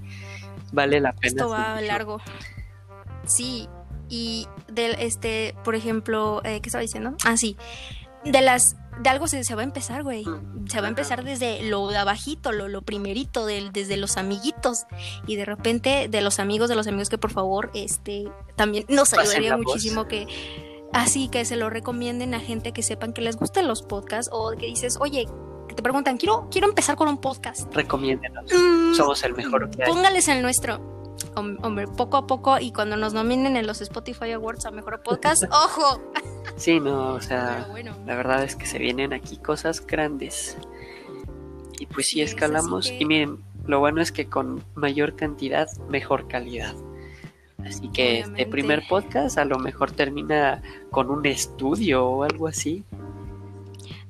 vale 0.72 1.00
la 1.00 1.12
pena. 1.12 1.26
esto 1.28 1.48
va 1.50 1.74
seguirlo". 1.74 1.87
largo. 1.88 2.20
Sí, 3.26 3.68
y 4.09 4.46
del 4.68 4.94
este, 4.98 5.54
por 5.64 5.74
ejemplo, 5.74 6.40
eh, 6.44 6.61
¿qué 6.61 6.68
estaba 6.68 6.83
diciendo? 6.83 7.16
Ah, 7.24 7.37
sí. 7.37 7.57
De 8.24 8.40
las 8.40 8.76
de 9.02 9.11
algo 9.11 9.26
se, 9.26 9.42
se 9.42 9.54
va 9.57 9.62
a 9.62 9.64
empezar, 9.64 10.04
güey. 10.04 10.24
Mm, 10.24 10.68
Se 10.68 10.80
va 10.80 10.87
a 10.87 10.90
empezar 10.90 11.24
desde 11.24 11.62
lo 11.64 11.88
de 11.88 11.96
abajito, 11.96 12.52
lo, 12.52 12.68
lo 12.68 12.83
primerito, 12.83 13.44
del, 13.44 13.72
desde 13.72 13.96
los 13.96 14.16
amiguitos. 14.16 14.85
Y 15.26 15.35
de 15.37 15.44
repente, 15.44 16.07
de 16.09 16.20
los 16.20 16.38
amigos, 16.38 16.68
de 16.68 16.76
los 16.76 16.87
amigos 16.87 17.09
que 17.09 17.18
por 17.18 17.33
favor, 17.33 17.70
este, 17.74 18.28
también 18.54 18.85
nos 18.88 19.12
ayudaría 19.12 19.57
voz. 19.57 19.66
muchísimo 19.66 20.07
que 20.07 20.28
así 20.94 21.28
que 21.28 21.44
se 21.44 21.57
lo 21.57 21.68
recomienden 21.68 22.33
a 22.35 22.40
gente 22.40 22.72
que 22.72 22.83
sepan 22.83 23.12
que 23.12 23.20
les 23.20 23.37
gustan 23.37 23.68
los 23.68 23.83
podcasts 23.83 24.30
o 24.33 24.52
que 24.52 24.66
dices, 24.66 24.96
oye, 25.00 25.26
que 25.68 25.74
te 25.74 25.83
preguntan, 25.83 26.16
quiero, 26.16 26.48
quiero 26.50 26.68
empezar 26.68 26.96
con 26.96 27.09
un 27.09 27.18
podcast. 27.18 27.72
Recomiéndenos. 27.74 28.44
Mm, 28.52 28.94
Somos 28.94 29.22
el 29.24 29.35
mejor 29.35 29.70
que 29.70 29.83
hay. 29.85 29.90
Póngales 29.90 30.28
el 30.28 30.40
nuestro. 30.42 30.80
hombre, 31.35 31.87
poco 31.88 32.16
a 32.16 32.26
poco 32.26 32.59
y 32.59 32.72
cuando 32.72 32.96
nos 32.96 33.12
nominen 33.14 33.57
en 33.57 33.66
los 33.66 33.80
Spotify 33.80 34.33
Awards 34.33 34.66
a 34.66 34.70
Mejor 34.70 35.02
Podcast, 35.02 35.44
¡ojo! 35.50 36.00
Sí, 36.57 36.80
no, 36.80 37.14
o 37.14 37.20
sea, 37.20 37.66
la 38.07 38.14
verdad 38.14 38.44
es 38.44 38.57
que 38.57 38.66
se 38.66 38.78
vienen 38.78 39.12
aquí 39.12 39.37
cosas 39.38 39.85
grandes. 39.87 40.57
Y 41.78 41.87
pues 41.87 42.09
sí, 42.09 42.22
escalamos. 42.22 42.90
Y 42.90 43.04
miren, 43.04 43.42
lo 43.66 43.80
bueno 43.80 44.00
es 44.00 44.12
que 44.12 44.26
con 44.28 44.62
mayor 44.74 45.16
cantidad, 45.16 45.66
mejor 45.88 46.28
calidad. 46.28 46.74
Así 47.66 47.88
que 47.88 48.20
este 48.20 48.46
primer 48.46 48.83
podcast 48.88 49.38
a 49.38 49.44
lo 49.44 49.59
mejor 49.59 49.90
termina 49.90 50.62
con 50.90 51.11
un 51.11 51.27
estudio 51.27 52.07
o 52.07 52.22
algo 52.24 52.46
así. 52.46 52.85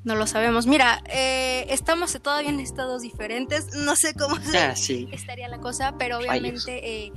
No 0.04 0.14
lo 0.16 0.26
sabemos. 0.26 0.66
Mira, 0.66 1.02
eh, 1.06 1.66
estamos 1.70 2.12
todavía 2.22 2.50
en 2.50 2.60
estados 2.60 3.02
diferentes. 3.02 3.74
No 3.74 3.96
sé 3.96 4.12
cómo 4.14 4.36
ah, 4.36 4.74
estaría 4.76 5.48
la 5.48 5.58
cosa, 5.58 5.94
pero 5.98 6.18
obviamente 6.18 7.06
eh, 7.06 7.12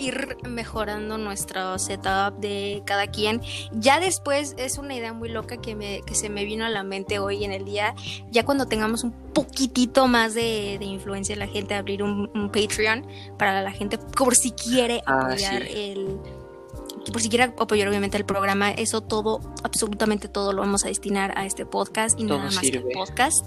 ir 0.00 0.36
mejorando 0.48 1.18
nuestro 1.18 1.78
setup 1.78 2.38
de 2.38 2.82
cada 2.86 3.06
quien. 3.08 3.40
Ya 3.72 4.00
después 4.00 4.54
es 4.58 4.78
una 4.78 4.94
idea 4.94 5.12
muy 5.12 5.28
loca 5.28 5.58
que, 5.58 5.74
me, 5.74 6.00
que 6.02 6.14
se 6.14 6.28
me 6.28 6.44
vino 6.44 6.64
a 6.64 6.68
la 6.68 6.82
mente 6.82 7.18
hoy 7.18 7.44
en 7.44 7.52
el 7.52 7.64
día. 7.64 7.94
Ya 8.30 8.44
cuando 8.44 8.66
tengamos 8.66 9.04
un 9.04 9.12
poquitito 9.12 10.08
más 10.08 10.34
de, 10.34 10.78
influencia 10.80 11.32
en 11.34 11.38
la 11.38 11.46
gente, 11.46 11.74
abrir 11.74 12.02
un, 12.02 12.30
Patreon 12.50 13.06
para 13.38 13.62
la 13.62 13.70
gente 13.70 13.98
por 13.98 14.34
si 14.34 14.50
quiere 14.52 15.02
ah, 15.06 15.20
apoyar 15.26 15.62
el 15.62 16.18
por 17.12 17.20
si 17.20 17.28
quiere 17.28 17.44
apoyar 17.44 17.88
obviamente 17.88 18.16
el 18.16 18.24
programa, 18.24 18.70
eso 18.70 19.00
todo, 19.00 19.40
absolutamente 19.62 20.28
todo 20.28 20.52
lo 20.52 20.60
vamos 20.60 20.84
a 20.84 20.88
destinar 20.88 21.36
a 21.36 21.46
este 21.46 21.66
podcast 21.66 22.18
y 22.18 22.24
nada 22.24 22.44
más 22.44 22.60
que 22.60 22.68
el 22.68 22.84
podcast. 22.92 23.46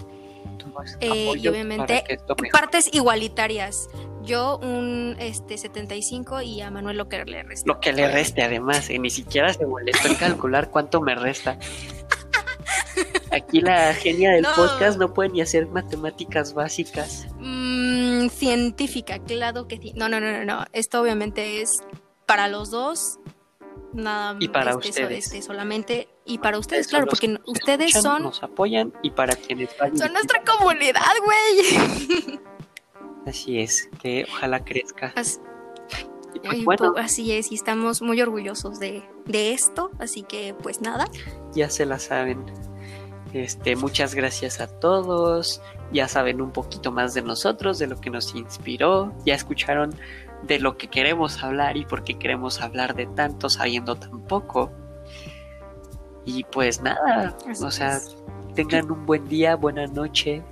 Eh, 1.00 1.34
y 1.38 1.48
obviamente 1.48 2.04
partes 2.52 2.89
igualitarias. 2.94 3.89
Yo 4.24 4.58
un 4.60 5.16
este 5.20 5.58
75 5.58 6.42
y 6.42 6.62
a 6.62 6.72
Manuel 6.72 6.98
lo 6.98 7.10
que 7.10 7.24
le 7.26 7.44
reste. 7.44 7.68
Lo 7.68 7.80
que 7.80 7.92
le 7.94 8.10
reste 8.10 8.42
además, 8.42 8.90
y 8.90 9.00
ni 9.00 9.10
siquiera 9.10 9.54
se 9.54 9.66
molestó 9.66 10.08
en 10.08 10.16
calcular 10.16 10.70
cuánto 10.70 11.02
me 11.02 11.16
resta. 11.16 11.58
Aquí 13.32 13.62
la 13.62 13.94
genia 13.94 14.32
del 14.32 14.46
podcast 14.56 14.98
no 14.98 15.14
puede 15.14 15.30
ni 15.30 15.42
hacer 15.42 15.68
matemáticas 15.68 16.54
básicas. 16.54 17.28
Mm, 17.40 18.28
científica, 18.30 19.20
claro 19.20 19.68
que 19.68 19.78
sí. 19.78 19.94
No, 19.96 20.08
no, 20.08 20.20
no, 20.20 20.32
no, 20.32 20.46
no. 20.46 20.66
Esto 20.72 21.02
obviamente 21.02 21.62
es 21.62 21.84
para 22.26 22.48
los 22.48 22.72
dos 22.72 23.20
nada 23.92 24.36
y 24.40 24.48
para 24.48 24.72
este, 24.72 24.90
ustedes 24.90 25.26
este, 25.26 25.42
solamente 25.42 26.08
y 26.26 26.40
para 26.40 26.58
ustedes, 26.58 26.88
claro 26.88 27.06
porque 27.06 27.38
ustedes 27.46 27.92
son 27.92 28.24
nos 28.24 28.42
apoyan 28.42 28.92
y 29.04 29.12
para 29.12 29.36
quienes 29.36 29.70
son 29.96 30.14
nuestra 30.14 30.42
comunidad 30.44 31.02
güey 31.24 32.40
así 33.26 33.60
es 33.60 33.90
que 34.02 34.26
ojalá 34.32 34.64
crezca 34.64 35.14
así, 35.16 35.40
pues, 36.44 36.66
bueno, 36.66 36.94
así 36.98 37.32
es 37.32 37.52
y 37.52 37.56
estamos 37.56 38.02
muy 38.02 38.22
orgullosos 38.22 38.80
de, 38.80 39.04
de 39.26 39.54
esto 39.54 39.92
así 40.00 40.24
que 40.24 40.56
pues 40.62 40.82
nada 40.82 41.06
ya 41.54 41.70
se 41.70 41.86
la 41.86 42.00
saben 42.00 42.46
este, 43.34 43.76
muchas 43.76 44.14
gracias 44.14 44.62
a 44.62 44.68
todos. 44.68 45.62
Ya 45.92 46.08
saben 46.08 46.40
un 46.40 46.52
poquito 46.52 46.92
más 46.92 47.14
de 47.14 47.24
nosotros, 47.24 47.80
de 47.80 47.88
lo 47.88 48.00
que 48.00 48.10
nos 48.10 48.34
inspiró. 48.36 49.12
Ya 49.26 49.34
escucharon 49.34 49.96
de 50.44 50.60
lo 50.60 50.78
que 50.78 50.88
queremos 50.88 51.44
hablar 51.44 51.76
y 51.76 51.86
por 51.86 52.04
qué 52.04 52.14
queremos 52.18 52.62
hablar 52.62 52.96
de 52.96 53.08
tanto 53.08 53.50
sabiendo 53.50 53.96
tan 53.96 54.22
poco. 54.28 54.72
Y 56.26 56.44
pues 56.46 56.82
nada, 56.82 57.36
o 57.62 57.72
sea, 57.72 58.00
tengan 58.56 58.90
un 58.92 59.06
buen 59.06 59.28
día, 59.28 59.56
buena 59.56 59.88
noche. 59.88 60.44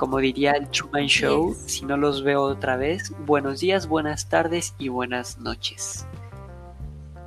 Como 0.00 0.16
diría 0.16 0.52
el 0.52 0.66
Truman 0.70 1.08
Show, 1.08 1.54
si 1.66 1.84
no 1.84 1.98
los 1.98 2.22
veo 2.22 2.40
otra 2.40 2.78
vez, 2.78 3.12
buenos 3.26 3.60
días, 3.60 3.86
buenas 3.86 4.30
tardes 4.30 4.74
y 4.78 4.88
buenas 4.88 5.36
noches. 5.36 6.06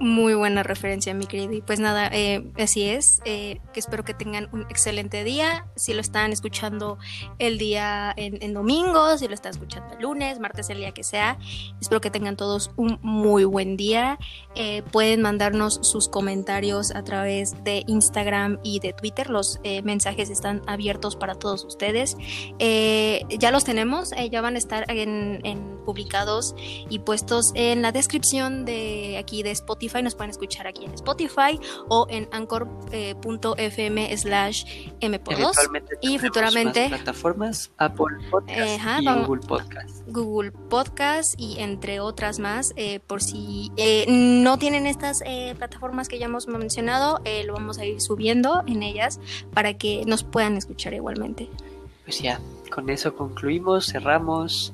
Muy 0.04 0.34
buena 0.34 0.64
referencia, 0.64 1.14
mi 1.14 1.28
querido. 1.28 1.54
Y 1.54 1.62
pues 1.62 1.80
nada, 1.80 2.10
eh, 2.12 2.52
así 2.60 2.84
es. 2.84 3.22
Eh, 3.24 3.62
que 3.72 3.80
espero 3.80 4.04
que 4.04 4.14
tengan 4.14 4.50
un 4.52 4.64
excelente 4.64 5.24
día. 5.24 5.66
Si 5.78 5.94
lo 5.94 6.02
están 6.02 6.34
escuchando 6.34 6.98
el 7.40 7.58
día 7.58 8.14
en, 8.18 8.54
domingo, 8.54 9.18
si 9.18 9.30
lo 9.30 9.34
están 9.34 9.52
escuchando 9.52 9.94
el 9.94 10.02
lunes, 10.02 10.42
martes, 10.42 10.70
el 10.70 10.80
día 10.80 10.92
que 10.92 11.06
sea, 11.06 11.38
espero 11.80 12.02
que 12.02 12.12
tengan 12.12 12.36
todos 12.36 12.72
un 12.76 13.00
muy 13.02 13.46
buen 13.46 13.78
día. 13.78 14.20
Eh, 14.56 14.84
pueden 14.92 15.22
mandarnos 15.22 15.80
sus 15.84 16.10
comentarios 16.10 16.92
a 16.94 17.06
través 17.06 17.64
de 17.64 17.86
Instagram 17.88 18.60
y 18.62 18.82
de 18.82 18.92
Twitter. 18.92 19.30
Los 19.30 19.62
mensajes 19.86 20.30
están 20.30 20.64
abiertos 20.68 21.16
para 21.16 21.36
todos 21.36 21.64
ustedes. 21.64 22.18
ya 22.60 23.52
los 23.52 23.64
tenemos, 23.64 24.12
ya 24.30 24.42
van 24.42 24.56
a 24.56 24.58
estar 24.58 24.84
en, 24.92 25.40
en 25.46 25.78
publicados 25.86 26.56
y 26.90 27.00
puestos 27.00 27.54
en 27.56 27.82
la 27.82 27.94
descripción 27.94 28.66
de 28.66 29.18
aquí 29.18 29.44
de 29.44 29.52
Spotify 29.52 29.93
nos 30.02 30.16
pueden 30.16 30.32
escuchar 30.32 30.68
aquí 30.68 30.86
en 30.86 30.94
Spotify 30.94 31.60
o 31.90 32.08
en 32.10 32.28
anchor.fm 32.32 34.14
eh, 34.14 34.18
slash 34.18 34.66
mp2 35.02 35.98
y 36.02 36.20
futuramente 36.20 36.90
plataformas 36.90 37.72
Apple 37.78 38.18
Podcast 38.32 39.02
y 39.02 39.06
Google 39.06 39.42
Podcast. 39.48 40.08
Google 40.08 40.52
Podcast 40.52 41.40
y 41.40 41.60
entre 41.60 42.00
otras 42.00 42.40
más 42.40 42.74
eh, 42.76 43.00
por 43.02 43.22
si 43.22 43.72
eh, 43.78 44.06
no 44.08 44.58
tienen 44.58 44.88
estas 44.88 45.24
plataformas 45.58 46.08
que 46.08 46.20
ya 46.20 46.26
hemos 46.26 46.48
mencionado 46.48 47.22
lo 47.46 47.54
vamos 47.54 47.78
a 47.78 47.86
ir 47.86 48.02
subiendo 48.02 48.64
en 48.68 48.84
ellas 48.84 49.20
para 49.54 49.76
que 49.76 50.04
nos 50.06 50.24
puedan 50.24 50.58
escuchar 50.58 50.94
igualmente. 50.94 51.50
Pues 52.04 52.22
ya, 52.22 52.40
con 52.70 52.90
eso 52.90 53.16
concluimos, 53.16 53.88
cerramos 53.88 54.74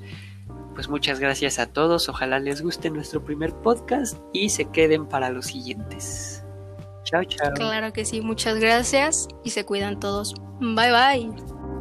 pues 0.79 0.87
muchas 0.87 1.19
gracias 1.19 1.59
a 1.59 1.65
todos, 1.65 2.07
ojalá 2.07 2.39
les 2.39 2.61
guste 2.61 2.89
nuestro 2.89 3.21
primer 3.21 3.53
podcast 3.53 4.17
y 4.31 4.47
se 4.47 4.63
queden 4.63 5.05
para 5.07 5.29
los 5.29 5.47
siguientes. 5.47 6.41
Chao, 7.03 7.21
chao. 7.25 7.51
Claro 7.55 7.91
que 7.91 8.05
sí, 8.05 8.21
muchas 8.21 8.57
gracias 8.61 9.27
y 9.43 9.49
se 9.49 9.65
cuidan 9.65 9.99
todos. 9.99 10.33
Bye 10.61 10.93
bye. 10.93 11.78